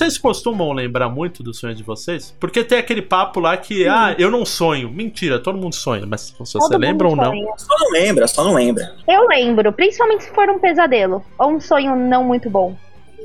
Vocês 0.00 0.16
costumam 0.16 0.72
lembrar 0.72 1.10
muito 1.10 1.42
do 1.42 1.52
sonho 1.52 1.74
de 1.74 1.82
vocês? 1.82 2.34
Porque 2.40 2.64
tem 2.64 2.78
aquele 2.78 3.02
papo 3.02 3.38
lá 3.38 3.54
que, 3.58 3.86
ah, 3.86 4.14
eu 4.18 4.30
não 4.30 4.46
sonho. 4.46 4.88
Mentira, 4.90 5.38
todo 5.38 5.58
mundo 5.58 5.74
sonha, 5.74 6.06
mas 6.06 6.22
se 6.22 6.34
você 6.38 6.58
Todo 6.58 6.78
lembra 6.78 7.06
ou 7.06 7.14
não. 7.14 7.24
sonha. 7.26 7.52
Só 7.58 7.78
não 7.78 7.90
lembra, 7.90 8.26
só 8.26 8.42
não 8.42 8.54
lembra. 8.54 8.94
Eu 9.06 9.26
lembro, 9.28 9.70
principalmente 9.74 10.24
se 10.24 10.30
for 10.34 10.48
um 10.48 10.58
pesadelo 10.58 11.22
ou 11.38 11.50
um 11.50 11.60
sonho 11.60 11.94
não 11.94 12.24
muito 12.24 12.48
bom. 12.48 12.74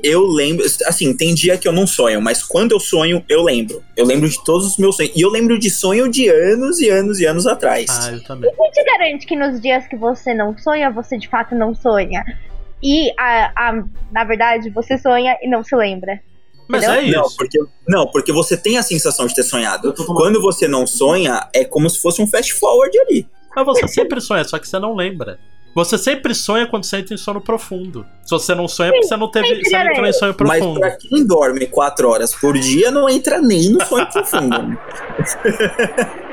Eu 0.04 0.26
lembro, 0.26 0.66
assim, 0.86 1.16
tem 1.16 1.34
dia 1.34 1.56
que 1.56 1.66
eu 1.66 1.72
não 1.72 1.86
sonho, 1.86 2.20
mas 2.20 2.42
quando 2.42 2.72
eu 2.72 2.78
sonho, 2.78 3.24
eu 3.26 3.42
lembro. 3.42 3.82
Eu 3.96 4.04
lembro 4.04 4.28
de 4.28 4.44
todos 4.44 4.66
os 4.66 4.76
meus 4.76 4.96
sonhos. 4.96 5.12
E 5.16 5.22
eu 5.22 5.30
lembro 5.30 5.58
de 5.58 5.70
sonho 5.70 6.10
de 6.10 6.28
anos 6.28 6.78
e 6.78 6.90
anos 6.90 7.18
e 7.20 7.24
anos 7.24 7.46
atrás. 7.46 7.86
Ah, 7.90 8.12
eu 8.12 8.22
também. 8.22 8.52
Quem 8.54 8.70
te 8.70 8.84
garante 8.84 9.26
que 9.26 9.34
nos 9.34 9.58
dias 9.62 9.86
que 9.88 9.96
você 9.96 10.34
não 10.34 10.54
sonha, 10.58 10.90
você 10.90 11.16
de 11.16 11.26
fato 11.26 11.54
não 11.54 11.74
sonha? 11.74 12.22
E, 12.82 13.10
a, 13.18 13.46
a- 13.70 13.84
na 14.12 14.24
verdade, 14.24 14.68
você 14.68 14.98
sonha 14.98 15.38
e 15.40 15.48
não 15.48 15.64
se 15.64 15.74
lembra. 15.74 16.20
Mas 16.68 16.82
é 16.84 17.02
Não 17.02 17.24
isso. 17.26 17.36
porque, 17.36 17.58
não, 17.88 18.06
porque 18.08 18.32
você 18.32 18.56
tem 18.56 18.76
a 18.78 18.82
sensação 18.82 19.26
de 19.26 19.34
ter 19.34 19.42
sonhado. 19.44 19.94
Quando 20.06 20.40
você 20.42 20.66
não 20.66 20.86
sonha, 20.86 21.48
é 21.54 21.64
como 21.64 21.88
se 21.88 22.00
fosse 22.00 22.20
um 22.20 22.26
fast 22.26 22.52
forward 22.54 22.98
ali. 23.00 23.26
Mas 23.54 23.64
você 23.64 23.88
sempre 23.88 24.20
sonha, 24.20 24.44
só 24.44 24.58
que 24.58 24.68
você 24.68 24.78
não 24.78 24.94
lembra. 24.94 25.38
Você 25.74 25.98
sempre 25.98 26.34
sonha 26.34 26.66
quando 26.66 26.84
você 26.84 26.96
entra 26.96 27.14
em 27.14 27.18
sono 27.18 27.40
profundo. 27.40 28.06
Se 28.24 28.30
você 28.30 28.54
não 28.54 28.66
sonha, 28.66 28.88
é 28.88 28.92
porque 28.92 29.06
você 29.08 29.16
não 29.16 29.30
teve. 29.30 29.62
Você 29.62 29.76
não 29.78 29.90
entrou 29.90 30.06
em 30.06 30.12
sonho 30.12 30.34
Mas 30.40 30.58
profundo. 30.58 30.80
pra 30.80 30.90
quem 30.96 31.26
dorme 31.26 31.66
quatro 31.66 32.08
horas 32.08 32.34
por 32.34 32.58
dia, 32.58 32.90
não 32.90 33.08
entra 33.08 33.40
nem 33.42 33.70
no 33.70 33.84
sonho 33.84 34.06
profundo. 34.10 34.78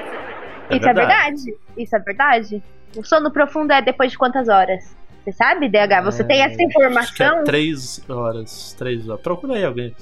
É 0.70 0.78
Isso 0.78 0.88
é 0.88 0.94
verdade. 0.94 1.44
verdade. 1.44 1.58
Isso 1.78 1.96
é 1.96 2.00
verdade. 2.00 2.64
O 2.96 3.04
sono 3.04 3.32
profundo 3.32 3.72
é 3.74 3.82
depois 3.82 4.12
de 4.12 4.18
quantas 4.18 4.48
horas? 4.48 4.96
Você 5.24 5.32
sabe, 5.32 5.70
DH? 5.70 6.04
Você 6.04 6.24
tem 6.24 6.42
essa 6.42 6.62
é 6.62 6.66
informação? 6.66 7.44
três 7.46 8.02
horas. 8.10 8.76
Três 8.78 9.08
horas. 9.08 9.22
Procura 9.22 9.56
aí 9.56 9.64
alguém. 9.64 9.96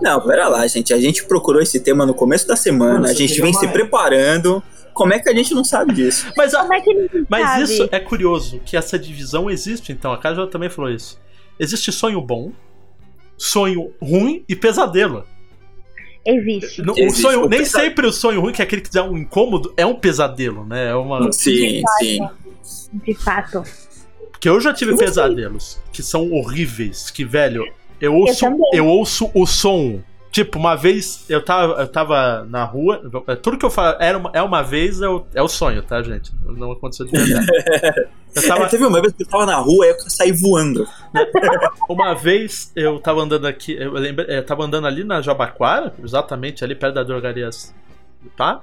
Não, 0.00 0.20
pera 0.20 0.46
lá, 0.48 0.64
gente. 0.68 0.94
A 0.94 1.00
gente 1.00 1.24
procurou 1.24 1.60
esse 1.60 1.80
tema 1.80 2.06
no 2.06 2.14
começo 2.14 2.46
da 2.46 2.54
semana. 2.54 2.94
Mano, 2.94 3.06
a 3.06 3.12
gente 3.12 3.40
vem 3.40 3.52
se 3.52 3.66
preparando. 3.68 4.62
Como 4.92 5.12
é 5.12 5.18
que 5.18 5.28
a 5.28 5.34
gente 5.34 5.52
não 5.54 5.64
sabe 5.64 5.92
disso? 5.92 6.30
Mas, 6.36 6.54
a- 6.54 6.68
é 6.72 6.80
que 6.80 6.94
ninguém 6.94 7.26
mas 7.28 7.42
sabe? 7.48 7.62
isso 7.64 7.88
é 7.90 7.98
curioso, 7.98 8.60
que 8.64 8.76
essa 8.76 8.96
divisão 8.96 9.50
existe, 9.50 9.90
então. 9.90 10.12
A 10.12 10.18
Kaja 10.18 10.46
também 10.46 10.70
falou 10.70 10.88
isso. 10.88 11.20
Existe 11.58 11.90
sonho 11.90 12.20
bom, 12.20 12.52
sonho 13.36 13.92
ruim 14.00 14.44
e 14.48 14.54
pesadelo. 14.54 15.24
Existe. 16.24 16.80
O 16.80 16.92
Existe. 16.96 17.20
sonho, 17.22 17.44
O 17.44 17.48
nem 17.48 17.58
pesa- 17.58 17.80
sempre 17.80 18.06
o 18.06 18.12
sonho 18.12 18.40
ruim, 18.40 18.52
que 18.52 18.62
é 18.62 18.64
aquele 18.64 18.82
que 18.82 18.90
dá 18.92 19.02
um 19.02 19.18
incômodo, 19.18 19.74
é 19.76 19.84
um 19.84 19.96
pesadelo, 19.96 20.64
né? 20.64 20.90
É 20.90 20.94
uma. 20.94 21.30
Sim, 21.32 21.82
sim. 21.98 22.20
De 23.04 23.14
fato. 23.14 23.62
Porque 24.34 24.48
eu 24.48 24.60
já 24.60 24.74
tive 24.74 24.92
Eu 24.92 24.96
pesadelos 24.98 25.80
que 25.92 26.02
são 26.02 26.30
horríveis, 26.32 27.10
que, 27.10 27.24
velho, 27.24 27.64
eu 28.00 28.14
ouço, 28.14 28.40
também. 28.40 28.70
eu 28.72 28.86
ouço 28.86 29.30
o 29.34 29.46
som. 29.46 30.00
Tipo, 30.30 30.58
uma 30.58 30.74
vez 30.74 31.24
eu 31.28 31.40
tava, 31.44 31.80
eu 31.80 31.86
tava 31.86 32.44
na 32.50 32.64
rua, 32.64 33.00
tudo 33.40 33.56
que 33.56 33.64
eu 33.64 33.70
falo 33.70 33.96
era 34.00 34.18
uma, 34.18 34.30
é 34.34 34.42
uma 34.42 34.62
vez, 34.62 35.00
é 35.00 35.08
o, 35.08 35.24
é 35.32 35.40
o 35.40 35.46
sonho, 35.46 35.80
tá, 35.80 36.02
gente? 36.02 36.32
Não 36.44 36.72
aconteceu 36.72 37.06
de 37.06 37.12
verdade. 37.12 37.46
Eu 38.34 38.42
tava, 38.48 38.64
É, 38.64 38.68
teve 38.68 38.84
uma 38.84 39.00
vez 39.00 39.12
que 39.14 39.22
eu 39.22 39.28
tava 39.28 39.46
na 39.46 39.56
rua 39.58 39.86
e 39.86 39.90
eu 39.90 39.96
saí 40.10 40.32
voando. 40.32 40.84
uma 41.88 42.14
vez 42.14 42.72
eu 42.74 42.98
tava 42.98 43.20
andando 43.22 43.46
aqui, 43.46 43.76
eu 43.80 43.92
lembro, 43.92 44.24
eu 44.24 44.44
tava 44.44 44.64
andando 44.64 44.88
ali 44.88 45.04
na 45.04 45.22
Jabaquara, 45.22 45.94
exatamente 46.02 46.64
ali 46.64 46.74
perto 46.74 46.94
da 46.94 47.04
drogaria, 47.04 47.48
tá? 48.36 48.60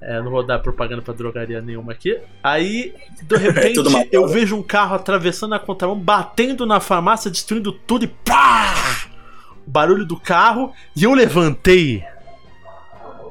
É, 0.00 0.22
não 0.22 0.30
vou 0.30 0.46
dar 0.46 0.60
propaganda 0.60 1.02
pra 1.02 1.12
drogaria 1.12 1.60
nenhuma 1.60 1.92
aqui. 1.92 2.18
Aí, 2.42 2.94
de 3.22 3.34
repente, 3.36 3.74
Tudo 3.74 3.88
uma 3.88 4.06
eu 4.12 4.26
vejo 4.28 4.56
um 4.56 4.62
carro 4.62 4.94
atravessando 4.94 5.54
a 5.54 5.58
contramão, 5.58 5.98
batendo 5.98 6.64
na 6.64 6.78
farmácia, 6.78 7.30
destruindo 7.30 7.72
tudo 7.72 8.04
e 8.04 8.08
pá! 8.08 8.74
O 9.66 9.70
barulho 9.70 10.04
do 10.04 10.18
carro 10.18 10.72
e 10.96 11.04
eu 11.04 11.12
levantei 11.12 12.04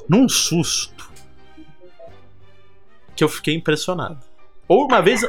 num 0.08 0.28
susto 0.28 1.10
que 3.16 3.24
eu 3.24 3.28
fiquei 3.28 3.54
impressionado. 3.54 4.27
Ou 4.68 4.84
uma 4.84 5.00
vez, 5.00 5.22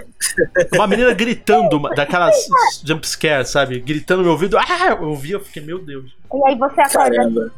uma 0.76 0.86
menina 0.86 1.14
gritando, 1.14 1.80
daquelas 1.96 2.36
jumpscare, 2.84 3.46
sabe? 3.46 3.80
Gritando 3.80 4.18
no 4.18 4.24
meu 4.24 4.34
ouvido. 4.34 4.58
Ah, 4.58 4.88
eu 4.90 5.04
ouvi, 5.04 5.32
eu 5.32 5.40
fiquei, 5.40 5.64
meu 5.64 5.80
Deus. 5.80 6.12
E 6.34 6.50
aí 6.50 6.56
você 6.58 6.82
acorda. 6.82 7.16
Caramba. 7.16 7.52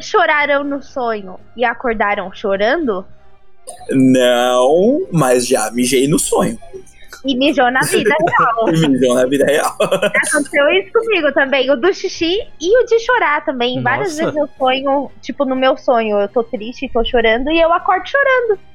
Choraram 0.00 0.62
no 0.62 0.80
sonho 0.80 1.38
e 1.56 1.64
acordaram 1.64 2.32
chorando? 2.32 3.04
Não, 3.90 5.06
mas 5.10 5.48
já 5.48 5.70
mijei 5.72 6.06
no 6.06 6.18
sonho. 6.18 6.56
E 7.24 7.36
mijou 7.36 7.70
na 7.70 7.80
vida 7.80 8.14
real. 8.38 8.68
E 8.68 8.88
mijou 8.88 9.14
na 9.14 9.26
vida 9.26 9.44
real. 9.44 9.76
Aconteceu 9.80 10.70
isso 10.70 10.92
comigo 10.92 11.32
também. 11.32 11.70
O 11.70 11.76
do 11.76 11.92
xixi 11.92 12.46
e 12.60 12.78
o 12.78 12.86
de 12.86 12.98
chorar 13.00 13.44
também. 13.44 13.82
Várias 13.82 14.16
Nossa. 14.16 14.32
vezes 14.32 14.36
eu 14.36 14.48
sonho, 14.56 15.10
tipo, 15.20 15.44
no 15.44 15.56
meu 15.56 15.76
sonho, 15.76 16.18
eu 16.18 16.28
tô 16.28 16.42
triste 16.44 16.86
e 16.86 16.88
tô 16.88 17.04
chorando 17.04 17.50
e 17.50 17.60
eu 17.60 17.72
acordo 17.72 18.08
chorando. 18.08 18.69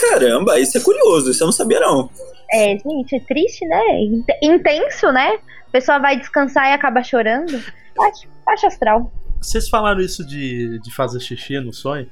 Caramba, 0.00 0.58
isso 0.60 0.76
é 0.78 0.80
curioso, 0.80 1.30
isso 1.30 1.42
eu 1.42 1.46
não 1.46 1.52
sabia 1.52 1.80
não. 1.80 2.10
É, 2.52 2.76
gente, 2.78 3.14
é 3.16 3.20
triste, 3.20 3.66
né? 3.66 4.00
Int- 4.02 4.38
Intenso, 4.42 5.10
né? 5.12 5.38
A 5.68 5.70
pessoa 5.70 5.98
vai 5.98 6.18
descansar 6.18 6.68
e 6.70 6.72
acaba 6.72 7.02
chorando. 7.02 7.54
Acho, 8.00 8.28
acho 8.46 8.66
astral. 8.66 9.12
Vocês 9.40 9.68
falaram 9.68 10.00
isso 10.00 10.26
de, 10.26 10.78
de 10.80 10.94
fazer 10.94 11.20
xixi 11.20 11.60
no 11.60 11.72
sonho? 11.72 12.08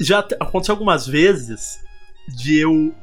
Já 0.00 0.22
te- 0.22 0.36
aconteceu 0.40 0.72
algumas 0.74 1.06
vezes 1.06 1.78
de 2.28 2.58
eu. 2.60 2.94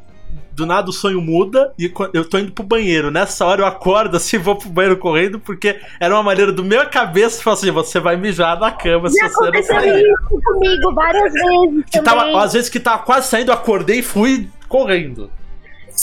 Do 0.54 0.66
nada 0.66 0.90
o 0.90 0.94
sonho 0.94 1.22
muda 1.22 1.74
e 1.80 1.92
eu 2.14 2.28
tô 2.28 2.38
indo 2.38 2.52
pro 2.52 2.64
banheiro. 2.64 3.10
Nessa 3.10 3.46
hora 3.46 3.62
eu 3.62 3.66
acordo 3.66 4.18
assim 4.18 4.38
vou 4.40 4.56
pro 4.56 4.70
banheiro 4.70 4.98
correndo 4.98 5.40
porque 5.40 5.80
era 6.00 6.14
uma 6.14 6.24
maneira 6.24 6.52
do 6.52 6.64
meu 6.64 6.88
cabeça 6.90 7.42
falar 7.42 7.56
assim: 7.56 7.72
você 7.72 8.00
vai 8.00 8.18
mijar 8.18 8.60
na 8.60 8.72
cama 8.72 9.10
se 9.10 9.20
você 9.30 9.52
não 9.52 9.64
sair. 9.64 10.04
isso 10.04 10.42
comigo 10.44 10.94
várias 10.94 11.34
vezes 11.34 11.86
Que 11.86 12.02
também. 12.02 12.34
tava, 12.34 12.44
às 12.44 12.54
vezes 12.54 12.70
que 12.70 12.80
tava 12.80 13.04
quase 13.04 13.28
saindo, 13.28 13.50
eu 13.50 13.56
acordei 13.56 14.00
e 14.00 14.04
fui 14.04 14.50
correndo. 14.68 15.32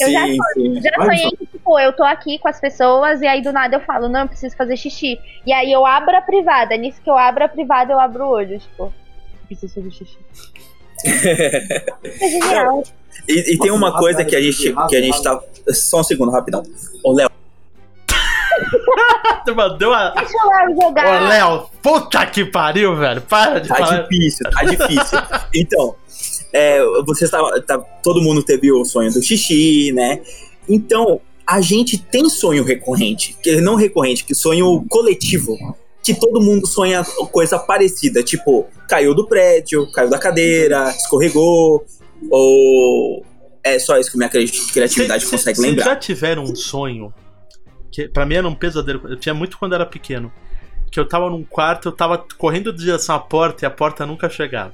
Eu 0.00 0.12
já 0.12 0.26
Sim, 0.26 0.38
sim. 0.54 0.80
Já 0.80 1.04
sonhei 1.04 1.30
que, 1.30 1.46
tipo, 1.46 1.78
eu 1.78 1.92
tô 1.92 2.04
aqui 2.04 2.38
com 2.38 2.48
as 2.48 2.60
pessoas 2.60 3.20
e 3.20 3.26
aí 3.26 3.42
do 3.42 3.52
nada 3.52 3.76
eu 3.76 3.80
falo, 3.80 4.08
não, 4.08 4.20
eu 4.20 4.28
preciso 4.28 4.56
fazer 4.56 4.76
xixi. 4.76 5.18
E 5.44 5.52
aí 5.52 5.72
eu 5.72 5.84
abro 5.84 6.16
a 6.16 6.20
privada. 6.20 6.76
Nisso 6.76 7.00
que 7.02 7.10
eu 7.10 7.16
abro 7.16 7.44
a 7.44 7.48
privada, 7.48 7.92
eu 7.92 8.00
abro 8.00 8.24
o 8.24 8.28
olho, 8.28 8.58
tipo, 8.58 8.92
preciso 9.46 9.74
fazer 9.74 9.90
xixi. 9.90 10.18
é 11.04 12.28
genial. 12.28 12.82
E, 13.26 13.54
e 13.54 13.58
tem 13.58 13.70
uma 13.70 13.96
coisa 13.98 14.24
que 14.24 14.36
a 14.36 14.40
gente 14.40 14.74
que 14.88 14.96
a 14.96 15.00
gente 15.00 15.22
tá. 15.22 15.40
Só 15.70 16.00
um 16.00 16.04
segundo, 16.04 16.30
rapidão. 16.30 16.62
Ô, 17.04 17.12
Léo, 17.12 17.28
Mandou 19.54 19.92
a. 19.92 20.10
Deixa 20.10 20.32
o 20.32 20.48
Léo 20.48 20.76
Ô, 20.76 20.82
jogar. 20.82 21.28
Léo, 21.28 21.70
puta 21.82 22.26
que 22.26 22.44
pariu, 22.44 22.96
velho. 22.96 23.20
Para 23.22 23.60
de 23.60 23.68
tá 23.68 23.76
falar. 23.76 24.02
difícil, 24.02 24.50
tá 24.50 24.64
difícil. 24.64 25.18
Então, 25.54 25.94
é, 26.52 26.80
você 27.06 27.24
estava. 27.24 27.60
Tá, 27.62 27.78
todo 28.02 28.20
mundo 28.20 28.42
teve 28.42 28.70
o 28.72 28.84
sonho 28.84 29.12
do 29.12 29.22
xixi, 29.22 29.92
né? 29.92 30.20
Então, 30.68 31.20
a 31.46 31.60
gente 31.60 31.98
tem 31.98 32.28
sonho 32.28 32.62
recorrente, 32.62 33.36
que 33.42 33.60
não 33.60 33.74
recorrente, 33.74 34.24
que 34.24 34.34
sonho 34.34 34.84
coletivo. 34.88 35.56
Que 36.02 36.14
todo 36.14 36.40
mundo 36.40 36.66
sonha 36.66 37.04
coisa 37.30 37.58
parecida, 37.58 38.22
tipo, 38.22 38.66
caiu 38.88 39.14
do 39.14 39.26
prédio, 39.26 39.90
caiu 39.92 40.08
da 40.08 40.18
cadeira, 40.18 40.88
escorregou, 40.90 41.84
ou. 42.30 43.24
É 43.64 43.78
só 43.78 43.98
isso 43.98 44.10
que 44.12 44.16
minha 44.16 44.28
cri- 44.30 44.48
criatividade 44.72 45.24
Cê- 45.24 45.30
consegue 45.30 45.56
cê- 45.58 45.66
lembrar. 45.66 45.84
já 45.84 45.96
tiveram 45.96 46.44
um 46.44 46.54
sonho 46.56 47.12
que 47.92 48.08
pra 48.08 48.24
mim 48.24 48.34
era 48.36 48.48
um 48.48 48.54
pesadelo. 48.54 49.02
Eu 49.08 49.16
tinha 49.16 49.34
muito 49.34 49.58
quando 49.58 49.74
era 49.74 49.84
pequeno. 49.84 50.32
Que 50.90 50.98
eu 50.98 51.06
tava 51.06 51.28
num 51.28 51.44
quarto, 51.44 51.88
eu 51.88 51.92
tava 51.92 52.24
correndo 52.38 52.72
de 52.72 52.78
direção 52.84 53.14
à 53.16 53.18
porta 53.18 53.64
e 53.64 53.66
a 53.66 53.70
porta 53.70 54.06
nunca 54.06 54.30
chegava. 54.30 54.72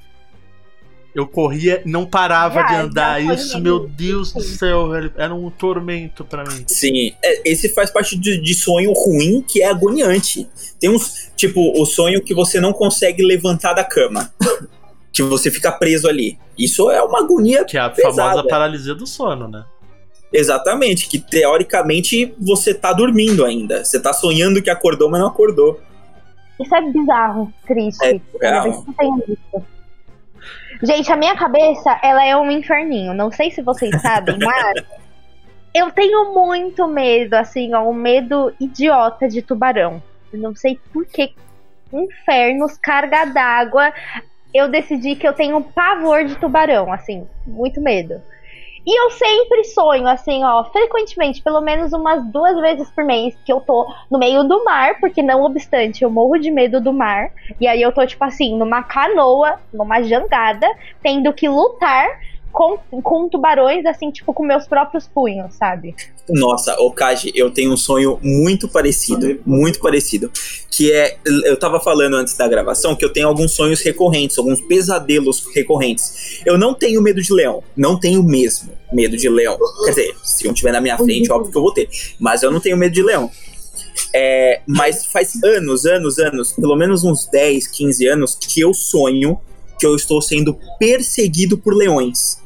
Eu 1.13 1.27
corria, 1.29 1.81
não 1.87 2.05
parava 2.07 2.61
Já, 2.61 2.67
de 2.67 2.75
andar. 2.75 3.23
Isso, 3.23 3.59
meu 3.61 3.87
Deus 3.89 4.33
do 4.33 4.43
céu, 4.43 4.91
velho. 4.91 5.13
Era 5.17 5.33
um 5.35 5.49
tormento 5.49 6.25
pra 6.25 6.43
mim. 6.45 6.65
Sim, 6.67 7.13
é, 7.25 7.51
esse 7.51 7.69
faz 7.69 7.89
parte 7.91 8.19
de, 8.19 8.37
de 8.41 8.55
sonho 8.55 8.93
ruim 8.93 9.41
que 9.43 9.63
é 9.63 9.67
agoniante. 9.69 10.49
Tem 10.81 10.91
uns, 10.91 11.31
tipo, 11.37 11.81
o 11.81 11.87
sonho 11.87 12.21
que 12.23 12.35
você 12.35 12.61
não 12.61 12.73
consegue 12.73 13.23
levantar 13.25 13.75
da 13.75 13.85
cama. 13.85 14.33
que 15.15 15.23
você 15.23 15.51
fica 15.51 15.73
preso 15.73 16.09
ali. 16.09 16.39
Isso 16.59 16.91
é 16.91 17.01
uma 17.03 17.21
agonia 17.21 17.65
Que 17.65 17.79
é 17.79 17.81
a 17.81 17.89
Pesada. 17.89 18.15
famosa 18.15 18.49
paralisia 18.49 18.95
do 18.95 19.07
sono, 19.07 19.49
né? 19.49 19.65
exatamente, 20.35 21.09
que 21.09 21.21
teoricamente 21.21 22.35
você 22.41 22.75
tá 22.75 22.93
dormindo 22.93 23.45
ainda. 23.45 23.85
Você 23.85 24.03
tá 24.03 24.13
sonhando 24.13 24.61
que 24.61 24.69
acordou, 24.69 25.09
mas 25.09 25.21
não 25.21 25.29
acordou. 25.29 25.81
Isso 26.61 26.75
é 26.75 26.91
bizarro, 26.91 27.53
triste. 27.65 28.05
É, 28.05 28.69
isso. 28.69 28.85
Gente, 30.83 31.13
a 31.13 31.17
minha 31.17 31.37
cabeça, 31.37 31.99
ela 32.03 32.25
é 32.25 32.37
um 32.37 32.51
inferninho. 32.51 33.15
Não 33.15 33.31
sei 33.31 33.53
se 33.53 33.63
vocês 33.63 34.03
sabem, 34.03 34.37
mas 34.43 34.85
eu 35.73 35.91
tenho 35.93 36.35
muito 36.35 36.87
medo, 36.89 37.35
assim, 37.35 37.73
ó, 37.73 37.89
um 37.89 37.95
medo 37.95 38.53
idiota 38.59 39.29
de 39.29 39.41
tubarão. 39.41 40.03
Eu 40.33 40.41
não 40.41 40.55
sei 40.55 40.81
por 40.93 41.07
que 41.07 41.33
infernos, 41.93 42.77
carga 42.77 43.25
d'água. 43.25 43.93
Eu 44.55 44.69
decidi 44.69 45.17
que 45.17 45.27
eu 45.27 45.33
tenho 45.33 45.61
pavor 45.61 46.25
de 46.25 46.37
tubarão, 46.37 46.93
assim, 46.93 47.27
muito 47.45 47.81
medo. 47.81 48.23
E 48.87 49.01
eu 49.01 49.11
sempre 49.11 49.65
sonho, 49.65 50.07
assim, 50.07 50.45
ó, 50.45 50.63
frequentemente, 50.65 51.43
pelo 51.43 51.63
menos 51.63 51.93
umas 51.95 52.23
duas 52.31 52.61
vezes 52.61 52.91
por 52.91 53.03
mês, 53.03 53.35
que 53.43 53.51
eu 53.51 53.61
tô 53.61 53.91
no 54.11 54.19
meio 54.19 54.45
do 54.45 54.63
mar, 54.63 55.01
porque 55.01 55.23
não 55.23 55.43
obstante, 55.43 56.05
eu 56.05 56.11
morro 56.11 56.39
de 56.39 56.51
medo 56.51 56.83
do 56.83 56.93
mar. 56.93 57.31
E 57.59 57.67
aí 57.67 57.81
eu 57.81 57.93
tô, 57.93 58.07
tipo 58.07 58.23
assim, 58.23 58.57
numa 58.59 58.83
canoa, 58.83 59.59
numa 59.73 60.03
jangada, 60.03 60.69
tendo 61.03 61.33
que 61.33 61.49
lutar 61.49 62.07
com, 62.55 62.79
com 63.03 63.29
tubarões, 63.29 63.85
assim, 63.85 64.13
tipo, 64.13 64.33
com 64.33 64.45
meus 64.45 64.65
próprios 64.65 65.09
punhos, 65.09 65.53
sabe? 65.55 65.93
Nossa, 66.29 66.81
Okaji, 66.81 67.33
eu 67.35 67.51
tenho 67.51 67.73
um 67.73 67.77
sonho 67.77 68.17
muito 68.23 68.69
parecido, 68.69 69.41
muito 69.45 69.81
parecido. 69.81 70.31
Que 70.71 70.93
é, 70.93 71.19
eu 71.27 71.59
tava 71.59 71.81
falando 71.81 72.15
antes 72.15 72.37
da 72.37 72.47
gravação 72.47 72.95
que 72.95 73.05
eu 73.05 73.13
tenho 73.13 73.27
alguns 73.27 73.53
sonhos 73.53 73.81
recorrentes, 73.81 74.39
alguns 74.39 74.61
pesadelos 74.61 75.45
recorrentes. 75.53 76.43
Eu 76.47 76.57
não 76.57 76.75
tenho 76.75 77.03
medo 77.03 77.21
de 77.21 77.33
leão, 77.33 77.61
não 77.77 77.99
tenho 77.99 78.23
mesmo 78.23 78.71
medo 78.93 79.17
de 79.17 79.29
leão. 79.29 79.59
Quer 79.85 79.91
dizer, 79.91 80.17
se 80.23 80.47
um 80.47 80.53
estiver 80.53 80.73
na 80.73 80.81
minha 80.81 80.97
frente, 80.97 81.33
óbvio 81.33 81.51
que 81.51 81.59
eu 81.59 81.63
vou 81.63 81.75
ter. 81.75 81.89
Mas 82.21 82.45
eu 82.45 82.53
não 82.53 82.61
tenho 82.61 82.77
medo 82.77 82.93
de 82.93 83.03
leão. 83.03 83.29
É, 84.15 84.61
mas 84.65 85.07
faz 85.07 85.33
anos, 85.43 85.85
anos, 85.87 86.21
anos, 86.21 86.53
pelo 86.53 86.77
menos 86.77 87.03
uns 87.03 87.27
10, 87.27 87.67
15 87.67 88.07
anos, 88.07 88.37
que 88.37 88.61
eu 88.61 88.73
sonho 88.73 89.41
que 89.77 89.85
eu 89.85 89.97
estou 89.97 90.23
sendo 90.23 90.57
perseguido 90.79 91.59
por 91.59 91.75
leões. 91.75 92.44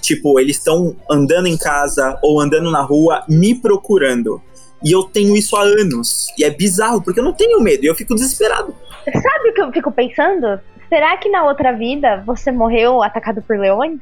Tipo, 0.00 0.38
eles 0.38 0.56
estão 0.56 0.96
andando 1.10 1.46
em 1.46 1.56
casa 1.56 2.18
ou 2.22 2.40
andando 2.40 2.70
na 2.70 2.82
rua 2.82 3.24
me 3.28 3.54
procurando. 3.54 4.40
E 4.84 4.92
eu 4.92 5.02
tenho 5.02 5.36
isso 5.36 5.56
há 5.56 5.62
anos. 5.62 6.26
E 6.38 6.44
é 6.44 6.50
bizarro, 6.50 7.02
porque 7.02 7.20
eu 7.20 7.24
não 7.24 7.32
tenho 7.32 7.60
medo 7.60 7.84
e 7.84 7.88
eu 7.88 7.94
fico 7.94 8.14
desesperado. 8.14 8.74
Sabe 9.04 9.50
o 9.50 9.54
que 9.54 9.60
eu 9.60 9.72
fico 9.72 9.90
pensando? 9.90 10.60
Será 10.88 11.16
que 11.16 11.28
na 11.28 11.44
outra 11.44 11.72
vida 11.72 12.22
você 12.24 12.50
morreu 12.50 13.02
atacado 13.02 13.42
por 13.42 13.58
leões? 13.58 14.00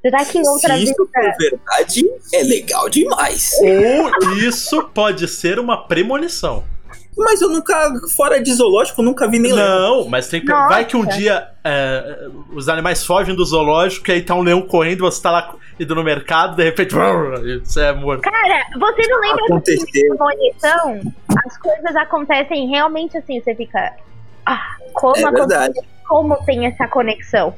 Será 0.00 0.24
que 0.24 0.38
em 0.38 0.46
outra 0.46 0.76
Se 0.76 0.84
isso 0.84 0.94
vida. 1.06 1.32
for 1.32 1.36
verdade, 1.38 2.04
é 2.34 2.42
legal 2.42 2.88
demais. 2.90 3.50
Ou 3.62 4.32
isso 4.36 4.82
pode 4.94 5.26
ser 5.26 5.58
uma 5.58 5.86
premonição. 5.86 6.62
Mas 7.16 7.40
eu 7.40 7.48
nunca, 7.48 7.92
fora 8.16 8.42
de 8.42 8.52
zoológico, 8.52 9.00
nunca 9.02 9.28
vi 9.28 9.38
nem 9.38 9.52
leão. 9.52 10.00
Não, 10.02 10.08
mas 10.08 10.28
tem. 10.28 10.44
Nossa. 10.44 10.68
Vai 10.68 10.84
que 10.84 10.96
um 10.96 11.04
dia 11.06 11.48
é, 11.62 12.26
os 12.52 12.68
animais 12.68 13.04
fogem 13.06 13.34
do 13.36 13.44
zoológico 13.44 14.10
e 14.10 14.14
aí 14.14 14.22
tá 14.22 14.34
um 14.34 14.42
leão 14.42 14.62
correndo, 14.62 15.00
você 15.00 15.22
tá 15.22 15.30
lá 15.30 15.54
indo 15.78 15.94
no 15.94 16.02
mercado, 16.02 16.56
de 16.56 16.64
repente. 16.64 16.92
Você 17.64 17.80
é 17.80 17.92
morto. 17.92 18.22
Cara, 18.22 18.66
você 18.78 19.08
não 19.08 19.20
lembra 19.20 19.44
Aconteceu. 19.46 19.86
que 19.86 20.08
premonição? 20.08 21.12
As 21.46 21.58
coisas 21.58 21.96
acontecem 21.96 22.68
realmente 22.68 23.16
assim, 23.16 23.40
você 23.40 23.54
fica. 23.54 23.92
Ah, 24.46 24.76
como, 24.92 25.16
É 25.16 25.70
como 26.06 26.36
tem 26.44 26.66
essa 26.66 26.86
conexão? 26.88 27.54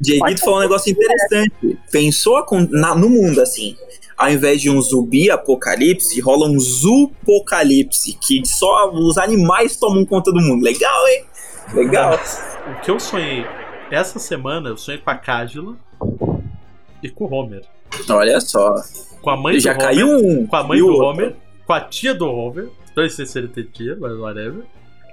Dieguito 0.00 0.40
falou 0.42 0.58
um 0.58 0.62
negócio 0.62 0.90
interessante. 0.92 1.78
Pensou 1.90 2.44
na- 2.70 2.94
no 2.94 3.08
mundo 3.08 3.40
assim. 3.40 3.76
Ao 4.18 4.28
invés 4.28 4.60
de 4.60 4.68
um 4.68 4.80
zumbi 4.82 5.30
apocalipse, 5.30 6.20
rola 6.20 6.48
um 6.48 6.58
zupocalipse, 6.58 8.18
que 8.20 8.44
só 8.44 8.90
os 8.92 9.16
animais 9.16 9.76
tomam 9.76 10.04
conta 10.04 10.32
do 10.32 10.40
mundo. 10.40 10.64
Legal, 10.64 11.08
hein? 11.08 11.24
Legal. 11.72 12.14
O 12.14 12.80
que 12.80 12.90
eu 12.90 12.98
sonhei 12.98 13.46
essa 13.92 14.18
semana, 14.18 14.70
eu 14.70 14.76
sonhei 14.76 15.00
com 15.00 15.08
a 15.10 15.14
Cágila 15.14 15.76
e 17.02 17.08
com 17.08 17.26
o 17.26 17.32
Homer. 17.32 17.62
Olha 18.10 18.40
só. 18.40 18.74
Com 19.22 19.30
a 19.30 19.36
mãe 19.36 19.60
Já 19.60 19.72
do 19.72 19.76
Homer. 19.76 19.86
caiu 19.86 20.08
um. 20.08 20.46
Com 20.46 20.56
a 20.56 20.64
mãe 20.64 20.78
do 20.80 20.86
outro? 20.88 21.04
Homer, 21.06 21.36
com 21.64 21.72
a 21.72 21.80
tia 21.80 22.12
do 22.14 22.26
Homer, 22.26 22.68
não 22.96 23.08
sei 23.08 23.24
se 23.24 23.38
ele 23.38 23.48
tem 23.48 23.64
tia, 23.64 23.96
mas 24.00 24.12
whatever. 24.18 24.64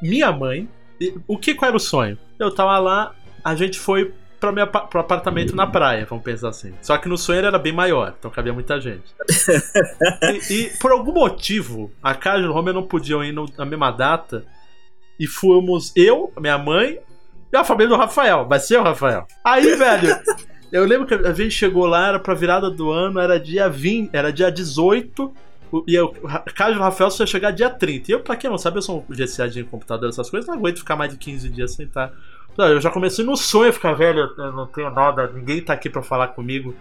Minha 0.01 0.31
mãe. 0.31 0.67
E 0.99 1.13
o 1.27 1.37
que 1.37 1.53
qual 1.53 1.67
era 1.69 1.77
o 1.77 1.79
sonho? 1.79 2.17
Eu 2.39 2.49
tava 2.53 2.79
lá, 2.79 3.13
a 3.43 3.53
gente 3.55 3.77
foi 3.77 4.13
pra 4.45 4.53
minha, 4.53 4.67
pa- 4.67 4.81
pro 4.81 4.99
apartamento 4.99 5.55
na 5.55 5.67
praia, 5.67 6.05
vamos 6.09 6.23
pensar 6.23 6.49
assim. 6.49 6.73
Só 6.81 6.97
que 6.97 7.07
no 7.09 7.17
sonho 7.17 7.39
ele 7.39 7.47
era 7.47 7.59
bem 7.59 7.73
maior, 7.73 8.13
então 8.17 8.31
cabia 8.31 8.53
muita 8.53 8.79
gente. 8.79 9.03
e, 10.49 10.53
e 10.53 10.69
por 10.79 10.91
algum 10.91 11.11
motivo, 11.13 11.91
a 12.01 12.13
casa 12.13 12.43
e 12.43 12.47
o 12.47 12.53
Homer 12.53 12.73
não 12.73 12.83
podiam 12.83 13.23
ir 13.23 13.31
no- 13.31 13.49
na 13.57 13.65
mesma 13.65 13.91
data. 13.91 14.45
E 15.19 15.27
fomos 15.27 15.93
eu, 15.95 16.33
minha 16.39 16.57
mãe 16.57 16.99
e 17.53 17.55
a 17.57 17.63
família 17.63 17.89
do 17.89 17.95
Rafael. 17.95 18.45
Vai 18.47 18.59
ser 18.59 18.77
o 18.77 18.83
Rafael. 18.83 19.25
Aí, 19.43 19.75
velho. 19.77 20.15
Eu 20.71 20.83
lembro 20.83 21.07
que 21.07 21.13
a 21.13 21.31
gente 21.31 21.51
chegou 21.51 21.85
lá, 21.85 22.07
era 22.09 22.19
pra 22.19 22.33
virada 22.33 22.69
do 22.69 22.91
ano, 22.91 23.19
era 23.19 23.39
dia 23.39 23.69
20, 23.69 24.09
era 24.13 24.31
dia 24.33 24.51
18, 24.51 25.31
o- 25.71 25.83
e 25.87 25.95
eu, 25.95 26.13
a 26.25 26.39
casa 26.39 26.73
do 26.73 26.79
Rafael 26.81 27.09
só 27.11 27.23
ia 27.23 27.27
chegar 27.27 27.51
dia 27.51 27.69
30. 27.69 28.11
E 28.11 28.13
eu, 28.13 28.19
pra 28.19 28.35
quem 28.35 28.49
não 28.49 28.57
sabe, 28.57 28.77
eu 28.77 28.81
sou 28.81 29.05
um 29.09 29.13
GCA 29.13 29.47
em 29.57 29.63
computador, 29.63 30.09
essas 30.09 30.29
coisas, 30.29 30.47
não 30.47 30.55
aguento 30.55 30.79
ficar 30.79 30.97
mais 30.97 31.11
de 31.11 31.17
15 31.17 31.47
dias 31.49 31.73
sem 31.75 31.85
estar. 31.85 32.11
Eu 32.57 32.79
já 32.81 32.89
comecei 32.89 33.23
no 33.25 33.35
sonho 33.35 33.69
a 33.69 33.73
ficar 33.73 33.93
velho, 33.93 34.29
eu 34.37 34.51
não 34.53 34.67
tenho 34.67 34.89
nada, 34.89 35.27
ninguém 35.33 35.61
tá 35.61 35.73
aqui 35.73 35.89
pra 35.89 36.01
falar 36.01 36.29
comigo. 36.29 36.73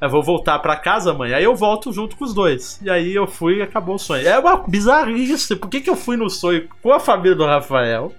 Eu 0.00 0.08
vou 0.08 0.22
voltar 0.22 0.58
pra 0.60 0.76
casa, 0.76 1.12
mãe. 1.12 1.34
Aí 1.34 1.44
eu 1.44 1.54
volto 1.54 1.92
junto 1.92 2.16
com 2.16 2.24
os 2.24 2.32
dois. 2.32 2.80
E 2.82 2.88
aí 2.88 3.14
eu 3.14 3.26
fui 3.26 3.58
e 3.58 3.62
acabou 3.62 3.96
o 3.96 3.98
sonho. 3.98 4.26
É 4.26 4.38
uma 4.38 4.56
bizarrice. 4.66 5.54
Por 5.56 5.68
que, 5.68 5.80
que 5.82 5.90
eu 5.90 5.96
fui 5.96 6.16
no 6.16 6.30
sonho 6.30 6.66
com 6.82 6.90
a 6.90 6.98
família 6.98 7.36
do 7.36 7.44
Rafael? 7.44 8.10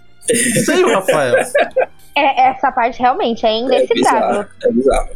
Sem 0.63 0.83
o 0.85 0.93
Rafael. 0.93 1.35
É, 2.15 2.49
essa 2.49 2.71
parte 2.71 2.99
realmente 2.99 3.43
é 3.45 3.49
É 3.49 3.59
indecifrável. 3.59 4.45
bizarro. 4.45 4.47
É 4.63 4.71
bizarro. 4.71 5.09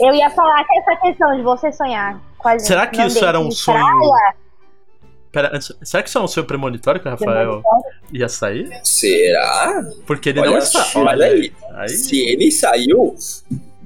Eu 0.00 0.14
ia 0.14 0.30
falar 0.30 0.64
que 0.64 0.78
essa 0.78 0.96
questão 0.96 1.36
de 1.36 1.42
você 1.42 1.70
sonhar 1.72 2.18
com 2.38 2.48
a 2.48 2.52
gente. 2.52 2.66
Será 2.66 2.86
que 2.86 3.02
isso 3.02 3.22
era 3.24 3.38
um 3.38 3.50
sonho? 3.50 3.78
praia, 3.78 4.34
Pera, 5.32 5.50
antes- 5.54 5.76
será 5.82 6.02
que 6.02 6.08
isso 6.08 6.18
é 6.18 6.20
um 6.22 6.26
sonho 6.28 6.46
premonitório 6.46 7.00
que 7.00 7.06
o 7.06 7.10
Rafael 7.10 7.62
ia 8.12 8.28
sair? 8.28 8.68
Será? 8.82 9.82
Porque 10.06 10.30
ele 10.30 10.40
Olha 10.40 10.50
não 10.52 10.58
está. 10.58 10.82
só, 10.84 11.04
olha 11.04 11.26
aí. 11.26 11.52
aí. 11.74 11.88
Se 11.90 12.18
ele 12.18 12.50
saiu, 12.50 13.14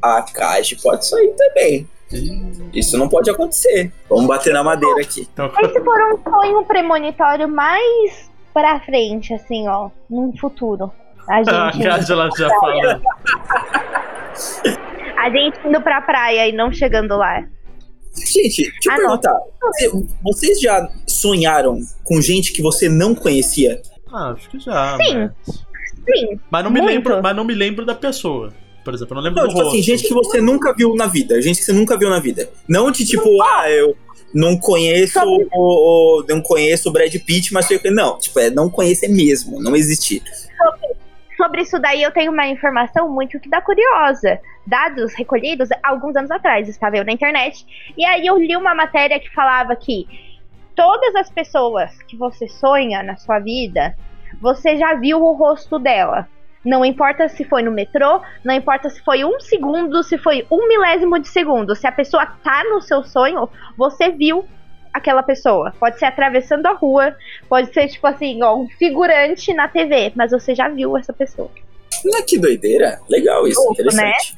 a 0.00 0.22
Kaji 0.22 0.76
pode 0.82 1.06
sair 1.06 1.28
também. 1.36 1.88
Isso 2.74 2.96
não 2.98 3.08
pode 3.08 3.30
acontecer. 3.30 3.90
Vamos 4.08 4.26
bater 4.26 4.52
na 4.52 4.62
madeira 4.62 5.00
aqui. 5.00 5.26
Então, 5.32 5.50
Mas 5.54 5.72
se 5.72 5.80
for 5.80 5.98
um 6.14 6.30
sonho 6.30 6.64
premonitório 6.64 7.48
mais 7.48 8.30
pra 8.52 8.78
frente, 8.80 9.32
assim, 9.34 9.66
ó, 9.68 9.88
num 10.10 10.36
futuro. 10.36 10.92
A 11.28 11.36
a 11.68 11.70
gente, 11.72 11.84
Cássio 11.84 12.16
já 12.36 12.48
falou. 12.60 13.00
a 15.16 15.30
gente 15.30 15.58
indo 15.66 15.80
pra 15.80 16.00
praia 16.02 16.48
e 16.48 16.52
não 16.52 16.70
chegando 16.72 17.16
lá. 17.16 17.44
Gente, 18.16 18.62
deixa 18.62 18.78
eu 18.86 18.92
Ah, 18.92 18.96
não. 18.98 19.06
perguntar. 19.20 19.38
Você- 19.62 19.90
Vocês 20.22 20.60
já 20.60 20.88
sonharam 21.06 21.80
com 22.04 22.20
gente 22.20 22.52
que 22.52 22.60
você 22.62 22.88
não 22.88 23.14
conhecia? 23.14 23.80
Ah, 24.12 24.32
acho 24.36 24.50
que 24.50 24.58
já. 24.58 24.96
Sim. 24.98 25.14
Mas, 25.46 25.62
Sim, 26.18 26.40
mas 26.50 26.64
não 26.64 26.70
me 26.70 26.80
Muito. 26.80 26.92
lembro, 26.92 27.22
mas 27.22 27.36
não 27.36 27.44
me 27.44 27.54
lembro 27.54 27.86
da 27.86 27.94
pessoa. 27.94 28.52
Por 28.84 28.92
exemplo, 28.92 29.12
eu 29.12 29.16
não 29.16 29.22
lembro 29.22 29.38
Não, 29.40 29.44
do 29.46 29.50
tipo 29.50 29.62
rosto. 29.62 29.74
assim, 29.76 29.82
gente 29.82 30.02
que 30.08 30.12
você 30.12 30.40
nunca 30.40 30.74
viu 30.74 30.94
na 30.96 31.06
vida. 31.06 31.40
Gente 31.40 31.58
que 31.60 31.64
você 31.64 31.72
nunca 31.72 31.96
viu 31.96 32.10
na 32.10 32.18
vida. 32.18 32.50
Não 32.68 32.90
de 32.90 33.06
tipo, 33.06 33.40
ah, 33.40 33.70
eu 33.70 33.96
não 34.34 34.56
conheço 34.58 35.20
o, 35.20 35.46
o- 35.54 36.24
não 36.28 36.40
conheço 36.42 36.88
o 36.88 36.92
Brad 36.92 37.14
Pitt, 37.24 37.52
mas 37.54 37.70
eu- 37.70 37.80
não, 37.92 38.18
tipo, 38.18 38.36
é 38.40 38.50
não 38.50 38.68
conhecer 38.68 39.06
mesmo, 39.08 39.62
não 39.62 39.76
existir. 39.76 40.20
Sobre 41.42 41.62
isso 41.62 41.76
daí 41.80 42.00
eu 42.00 42.12
tenho 42.12 42.30
uma 42.30 42.46
informação 42.46 43.08
muito 43.08 43.40
que 43.40 43.48
dá 43.48 43.60
curiosa. 43.60 44.40
Dados 44.64 45.12
recolhidos 45.12 45.70
alguns 45.82 46.14
anos 46.14 46.30
atrás, 46.30 46.68
estava 46.68 46.96
eu 46.96 47.04
na 47.04 47.10
internet. 47.10 47.66
E 47.98 48.04
aí 48.04 48.24
eu 48.24 48.38
li 48.38 48.56
uma 48.56 48.76
matéria 48.76 49.18
que 49.18 49.28
falava 49.34 49.74
que 49.74 50.06
todas 50.76 51.16
as 51.16 51.28
pessoas 51.28 52.00
que 52.04 52.16
você 52.16 52.46
sonha 52.46 53.02
na 53.02 53.16
sua 53.16 53.40
vida, 53.40 53.96
você 54.40 54.76
já 54.76 54.94
viu 54.94 55.20
o 55.20 55.32
rosto 55.32 55.80
dela. 55.80 56.28
Não 56.64 56.84
importa 56.84 57.28
se 57.28 57.42
foi 57.42 57.60
no 57.60 57.72
metrô, 57.72 58.20
não 58.44 58.54
importa 58.54 58.88
se 58.88 59.02
foi 59.02 59.24
um 59.24 59.40
segundo, 59.40 60.00
se 60.04 60.16
foi 60.16 60.46
um 60.48 60.68
milésimo 60.68 61.18
de 61.18 61.26
segundo. 61.26 61.74
Se 61.74 61.88
a 61.88 61.92
pessoa 61.92 62.24
tá 62.24 62.62
no 62.70 62.80
seu 62.80 63.02
sonho, 63.02 63.48
você 63.76 64.10
viu 64.10 64.46
aquela 64.92 65.22
pessoa. 65.22 65.72
Pode 65.78 65.98
ser 65.98 66.06
atravessando 66.06 66.66
a 66.66 66.72
rua, 66.72 67.16
pode 67.48 67.72
ser, 67.72 67.88
tipo 67.88 68.06
assim, 68.06 68.42
ó, 68.42 68.56
um 68.56 68.68
figurante 68.68 69.52
na 69.54 69.68
TV, 69.68 70.12
mas 70.14 70.30
você 70.32 70.54
já 70.54 70.68
viu 70.68 70.96
essa 70.96 71.12
pessoa. 71.12 71.50
Ah, 72.14 72.22
que 72.26 72.38
doideira. 72.38 73.00
Legal 73.08 73.46
isso, 73.46 73.58
Louco, 73.60 73.74
interessante. 73.74 74.36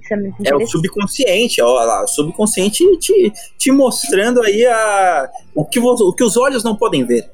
Isso 0.00 0.12
é 0.12 0.16
muito 0.16 0.36
É 0.46 0.54
o 0.54 0.66
subconsciente, 0.66 1.62
ó 1.62 1.72
lá, 1.82 2.04
o 2.04 2.08
subconsciente 2.08 2.84
te, 2.98 3.32
te 3.56 3.72
mostrando 3.72 4.42
aí 4.42 4.66
a, 4.66 5.30
o, 5.54 5.64
que 5.64 5.80
vo- 5.80 5.94
o 5.94 6.12
que 6.14 6.22
os 6.22 6.36
olhos 6.36 6.62
não 6.62 6.76
podem 6.76 7.04
ver. 7.04 7.30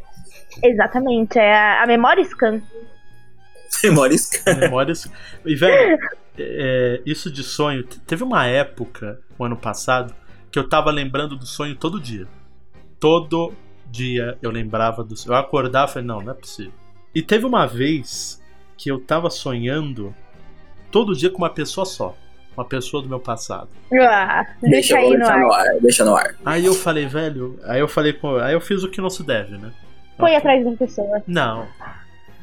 Exatamente, 0.63 1.39
é 1.39 1.53
a, 1.53 1.83
a 1.83 1.87
memória 1.87 2.23
scan. 2.25 2.63
Memórias. 3.83 4.31
Memórias. 4.61 5.09
E, 5.45 5.55
velho, 5.57 5.99
é, 6.39 7.01
isso 7.05 7.31
de 7.33 7.43
sonho. 7.43 7.83
te- 7.83 7.99
Teve 8.01 8.23
uma 8.23 8.47
época, 8.47 9.19
o 9.39 9.45
ano 9.45 9.57
passado, 9.57 10.15
que 10.53 10.59
eu 10.59 10.69
tava 10.69 10.91
lembrando 10.91 11.37
do 11.37 11.47
sonho 11.47 11.75
todo 11.75 11.99
dia. 12.01 12.29
Todo 13.03 13.53
dia 13.91 14.39
eu 14.41 14.53
lembrava 14.53 15.03
do 15.03 15.17
sonho. 15.17 15.35
Eu 15.35 15.41
acordava 15.41 15.91
e 15.91 15.95
falei, 15.95 16.07
não, 16.07 16.21
não 16.21 16.31
é 16.31 16.35
possível. 16.37 16.73
E 17.13 17.21
teve 17.21 17.45
uma 17.45 17.67
vez 17.67 18.41
que 18.79 18.89
eu 18.89 19.01
tava 19.01 19.29
sonhando 19.29 20.15
todo 20.89 21.17
dia 21.17 21.29
com 21.29 21.39
uma 21.39 21.51
pessoa 21.51 21.85
só. 21.85 22.15
Uma 22.57 22.65
pessoa 22.65 23.03
do 23.03 23.09
meu 23.09 23.19
passado. 23.19 23.69
Ah, 23.93 24.47
deixa 24.63 24.97
aí 24.99 25.17
no 25.17 25.27
ar. 25.27 25.41
no 25.41 25.53
ar. 25.53 25.81
Deixa 25.81 26.05
no 26.05 26.15
ar. 26.15 26.37
Aí 26.45 26.65
eu 26.65 26.75
falei, 26.75 27.07
velho. 27.07 27.59
Aí 27.65 27.81
eu 27.81 27.89
falei 27.89 28.13
com. 28.13 28.37
Aí 28.37 28.53
eu 28.53 28.61
fiz 28.61 28.85
o 28.85 28.89
que 28.89 29.01
não 29.01 29.11
se 29.11 29.25
deve, 29.25 29.59
né? 29.59 29.73
Foi 30.17 30.37
atrás 30.37 30.65
da 30.65 30.71
pessoa. 30.71 31.25
Não. 31.27 31.67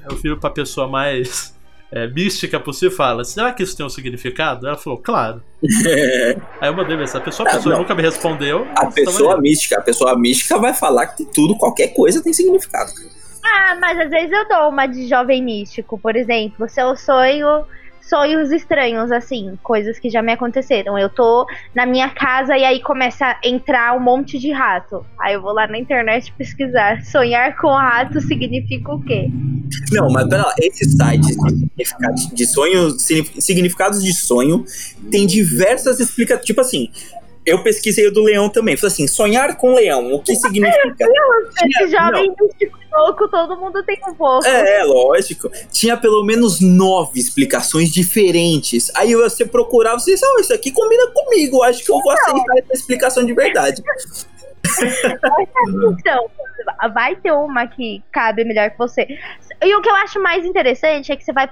Eu 0.09 0.17
fui 0.17 0.35
pra 0.35 0.49
pessoa 0.49 0.89
mais. 0.89 1.57
É, 1.91 2.07
mística 2.07 2.59
possível 2.59 2.95
fala: 2.95 3.23
será 3.23 3.51
que 3.51 3.63
isso 3.63 3.75
tem 3.75 3.85
um 3.85 3.89
significado? 3.89 4.67
Ela 4.67 4.77
falou, 4.77 4.99
claro. 4.99 5.41
Aí 6.61 6.69
eu 6.69 6.73
mandei 6.75 6.95
mensagem. 6.97 7.21
A 7.21 7.25
pessoa, 7.25 7.47
a 7.47 7.51
Ah, 7.51 7.55
pessoa 7.55 7.73
não. 7.75 7.81
nunca 7.81 7.95
me 7.95 8.01
respondeu. 8.01 8.67
A 8.77 8.85
pessoa 8.87 9.39
mística, 9.41 9.77
a 9.77 9.81
pessoa 9.81 10.17
mística 10.17 10.57
vai 10.57 10.73
falar 10.73 11.07
que 11.07 11.25
tudo, 11.25 11.55
qualquer 11.57 11.89
coisa 11.89 12.23
tem 12.23 12.31
significado. 12.33 12.91
Ah, 13.43 13.77
mas 13.79 13.99
às 13.99 14.09
vezes 14.09 14.31
eu 14.31 14.47
dou 14.47 14.69
uma 14.69 14.85
de 14.85 15.07
jovem 15.07 15.43
místico, 15.43 15.97
por 15.97 16.15
exemplo. 16.15 16.67
Se 16.69 16.81
eu 16.81 16.95
sonho 16.95 17.65
sonhos 18.01 18.51
estranhos, 18.51 19.11
assim, 19.11 19.55
coisas 19.61 19.99
que 19.99 20.09
já 20.09 20.19
me 20.23 20.31
aconteceram. 20.33 20.97
Eu 20.97 21.09
tô 21.09 21.45
na 21.75 21.85
minha 21.85 22.09
casa 22.09 22.57
e 22.57 22.63
aí 22.65 22.81
começa 22.81 23.23
a 23.27 23.37
entrar 23.43 23.95
um 23.95 23.99
monte 23.99 24.39
de 24.39 24.51
rato. 24.51 25.05
Aí 25.19 25.35
eu 25.35 25.41
vou 25.43 25.53
lá 25.53 25.67
na 25.67 25.77
internet 25.77 26.33
pesquisar. 26.35 27.03
Sonhar 27.03 27.55
com 27.57 27.67
rato 27.69 28.19
significa 28.19 28.91
o 28.91 28.99
quê? 29.03 29.29
Não, 29.91 30.09
mas 30.09 30.27
pera 30.27 30.43
lá, 30.43 30.53
esses 30.59 30.93
sites 30.93 31.27
de 31.27 31.85
significados 31.85 32.29
de 32.33 32.45
sonho, 32.45 32.99
signif- 32.99 33.41
significados 33.41 34.03
de 34.03 34.13
sonho, 34.13 34.65
tem 35.11 35.25
diversas 35.25 35.99
explicações. 35.99 36.45
Tipo 36.45 36.61
assim, 36.61 36.89
eu 37.45 37.63
pesquisei 37.63 38.07
o 38.07 38.11
do 38.11 38.21
leão 38.21 38.49
também. 38.49 38.77
Falei 38.77 38.93
assim, 38.93 39.07
sonhar 39.07 39.57
com 39.57 39.73
leão, 39.73 40.13
o 40.13 40.21
que 40.21 40.35
significa? 40.35 41.07
Esse 41.65 41.87
jovem 41.91 42.33
louco, 42.91 43.27
todo 43.29 43.55
mundo 43.57 43.83
tem 43.83 43.99
um 44.07 44.13
pouco. 44.13 44.45
É, 44.45 44.81
é, 44.81 44.83
lógico. 44.83 45.49
Tinha 45.71 45.95
pelo 45.95 46.23
menos 46.23 46.59
nove 46.59 47.19
explicações 47.19 47.91
diferentes. 47.91 48.91
Aí 48.95 49.15
você 49.15 49.45
procurava, 49.45 49.99
você 49.99 50.11
disse, 50.11 50.25
oh, 50.25 50.39
isso 50.39 50.53
aqui 50.53 50.71
combina 50.71 51.07
comigo, 51.07 51.63
acho 51.63 51.83
que 51.83 51.91
eu 51.91 51.99
vou 51.99 52.11
aceitar 52.11 52.57
essa 52.57 52.73
explicação 52.73 53.25
de 53.25 53.33
verdade. 53.33 53.81
Então, 55.99 56.29
vai 56.93 57.15
ter 57.15 57.31
uma 57.31 57.67
que 57.67 58.03
cabe 58.11 58.43
melhor 58.43 58.69
que 58.69 58.77
você. 58.77 59.07
E 59.61 59.75
o 59.75 59.81
que 59.81 59.89
eu 59.89 59.95
acho 59.95 60.21
mais 60.21 60.45
interessante 60.45 61.11
é 61.11 61.15
que 61.15 61.23
você 61.23 61.33
vai 61.33 61.49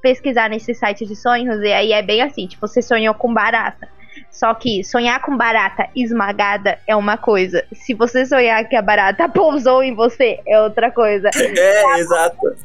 pesquisar 0.00 0.48
nesse 0.48 0.74
site 0.74 1.06
de 1.06 1.14
sonhos 1.14 1.60
e 1.60 1.72
aí 1.72 1.92
é 1.92 2.02
bem 2.02 2.22
assim, 2.22 2.46
tipo, 2.46 2.66
você 2.66 2.80
sonhou 2.80 3.14
com 3.14 3.32
barata. 3.32 3.88
Só 4.30 4.54
que 4.54 4.84
sonhar 4.84 5.20
com 5.20 5.36
barata 5.36 5.88
esmagada 5.94 6.78
é 6.86 6.94
uma 6.94 7.16
coisa. 7.16 7.64
Se 7.72 7.94
você 7.94 8.24
sonhar 8.26 8.68
que 8.68 8.76
a 8.76 8.82
barata 8.82 9.28
pousou 9.30 9.82
em 9.82 9.94
você, 9.94 10.40
é 10.46 10.60
outra 10.60 10.90
coisa. 10.90 11.30
É, 11.60 11.98
exato. 11.98 12.56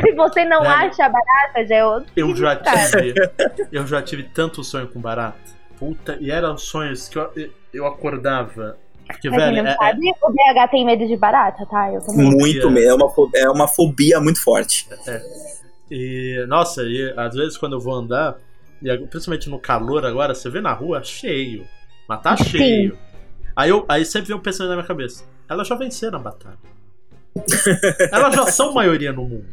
Se 0.00 0.12
você 0.12 0.44
não 0.44 0.62
Velho, 0.62 0.74
acha 0.74 1.04
a 1.04 1.08
barata, 1.08 1.66
já 1.66 1.76
é 1.76 1.84
outro. 1.84 2.10
Eu 2.16 2.34
já 2.34 2.56
tive. 2.56 3.14
Eu 3.70 3.86
já 3.86 4.02
tive 4.02 4.24
tanto 4.24 4.64
sonho 4.64 4.88
com 4.88 5.00
barata. 5.00 5.38
Puta, 5.78 6.16
e 6.20 6.30
eram 6.30 6.56
sonhos 6.56 7.08
que 7.08 7.18
eu, 7.18 7.30
eu 7.72 7.86
acordava. 7.86 8.76
Porque, 9.06 9.28
velho, 9.30 9.62
não 9.62 9.70
é- 9.70 9.76
sabe, 9.76 10.10
o 10.22 10.30
BH 10.30 10.70
tem 10.70 10.84
medo 10.84 11.06
de 11.06 11.16
barata, 11.16 11.66
tá? 11.66 11.92
Eu 11.92 12.00
também. 12.00 12.30
Muito 12.30 12.70
mesmo. 12.70 12.90
É 12.90 12.94
uma, 12.94 13.30
é 13.36 13.50
uma 13.50 13.68
fobia 13.68 14.20
muito 14.20 14.42
forte. 14.42 14.88
E, 15.90 16.44
nossa, 16.48 16.82
e 16.82 17.12
às 17.16 17.34
vezes 17.34 17.56
quando 17.58 17.74
eu 17.74 17.80
vou 17.80 17.94
andar, 17.94 18.36
e 18.82 18.96
principalmente 19.06 19.50
no 19.50 19.58
calor 19.58 20.04
agora, 20.06 20.34
você 20.34 20.48
vê 20.48 20.60
na 20.60 20.72
rua 20.72 21.02
cheio. 21.02 21.66
Mas 22.08 22.22
tá 22.22 22.36
Sim. 22.36 22.44
cheio. 22.44 22.98
Aí, 23.54 23.70
eu, 23.70 23.84
aí 23.88 24.04
sempre 24.04 24.28
vem 24.28 24.36
um 24.36 24.40
pensamento 24.40 24.70
na 24.70 24.76
minha 24.76 24.88
cabeça. 24.88 25.24
Elas 25.48 25.68
já 25.68 25.74
venceram 25.74 26.18
a 26.18 26.22
batalha. 26.22 26.58
Elas 28.10 28.34
já 28.34 28.46
são 28.46 28.72
maioria 28.72 29.12
no 29.12 29.24
mundo. 29.24 29.46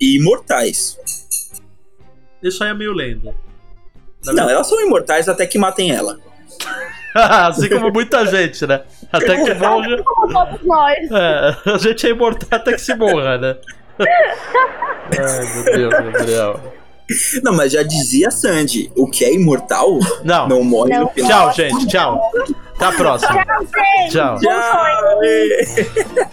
E 0.00 0.16
imortais. 0.16 0.98
Isso 2.42 2.62
aí 2.64 2.70
é 2.70 2.74
meio 2.74 2.92
lenda. 2.92 3.34
Não, 4.24 4.48
elas 4.48 4.66
são 4.68 4.80
imortais 4.80 5.28
até 5.28 5.46
que 5.46 5.58
matem 5.58 5.90
ela. 5.92 6.18
assim 7.48 7.68
como 7.68 7.90
muita 7.90 8.26
gente, 8.26 8.66
né? 8.66 8.82
Até 9.12 9.44
que 9.44 9.54
morra. 9.54 10.02
Como 10.02 10.32
todos 10.32 10.66
nós. 10.66 11.10
É, 11.10 11.56
a 11.74 11.78
gente 11.78 12.06
é 12.06 12.10
imortal 12.10 12.48
até 12.50 12.72
que 12.72 12.80
se 12.80 12.94
morra, 12.94 13.38
né? 13.38 13.56
Ai, 13.98 15.54
meu 15.54 15.64
Deus, 15.64 16.12
Gabriel. 16.12 16.60
Não, 17.42 17.52
mas 17.54 17.72
já 17.72 17.82
dizia 17.82 18.30
Sandy, 18.30 18.90
o 18.96 19.06
que 19.10 19.24
é 19.24 19.34
imortal 19.34 19.98
Não. 20.24 20.48
não 20.48 20.64
morre 20.64 20.90
Não. 20.90 21.02
no 21.02 21.08
final. 21.10 21.28
Tchau, 21.28 21.52
gente. 21.52 21.86
Tchau. 21.88 22.20
Até 22.76 22.84
a 22.86 22.92
próxima. 22.92 23.44
Tchau, 23.44 23.66
gente. 23.66 24.12
Tchau. 24.12 24.38
Tchau! 24.38 26.28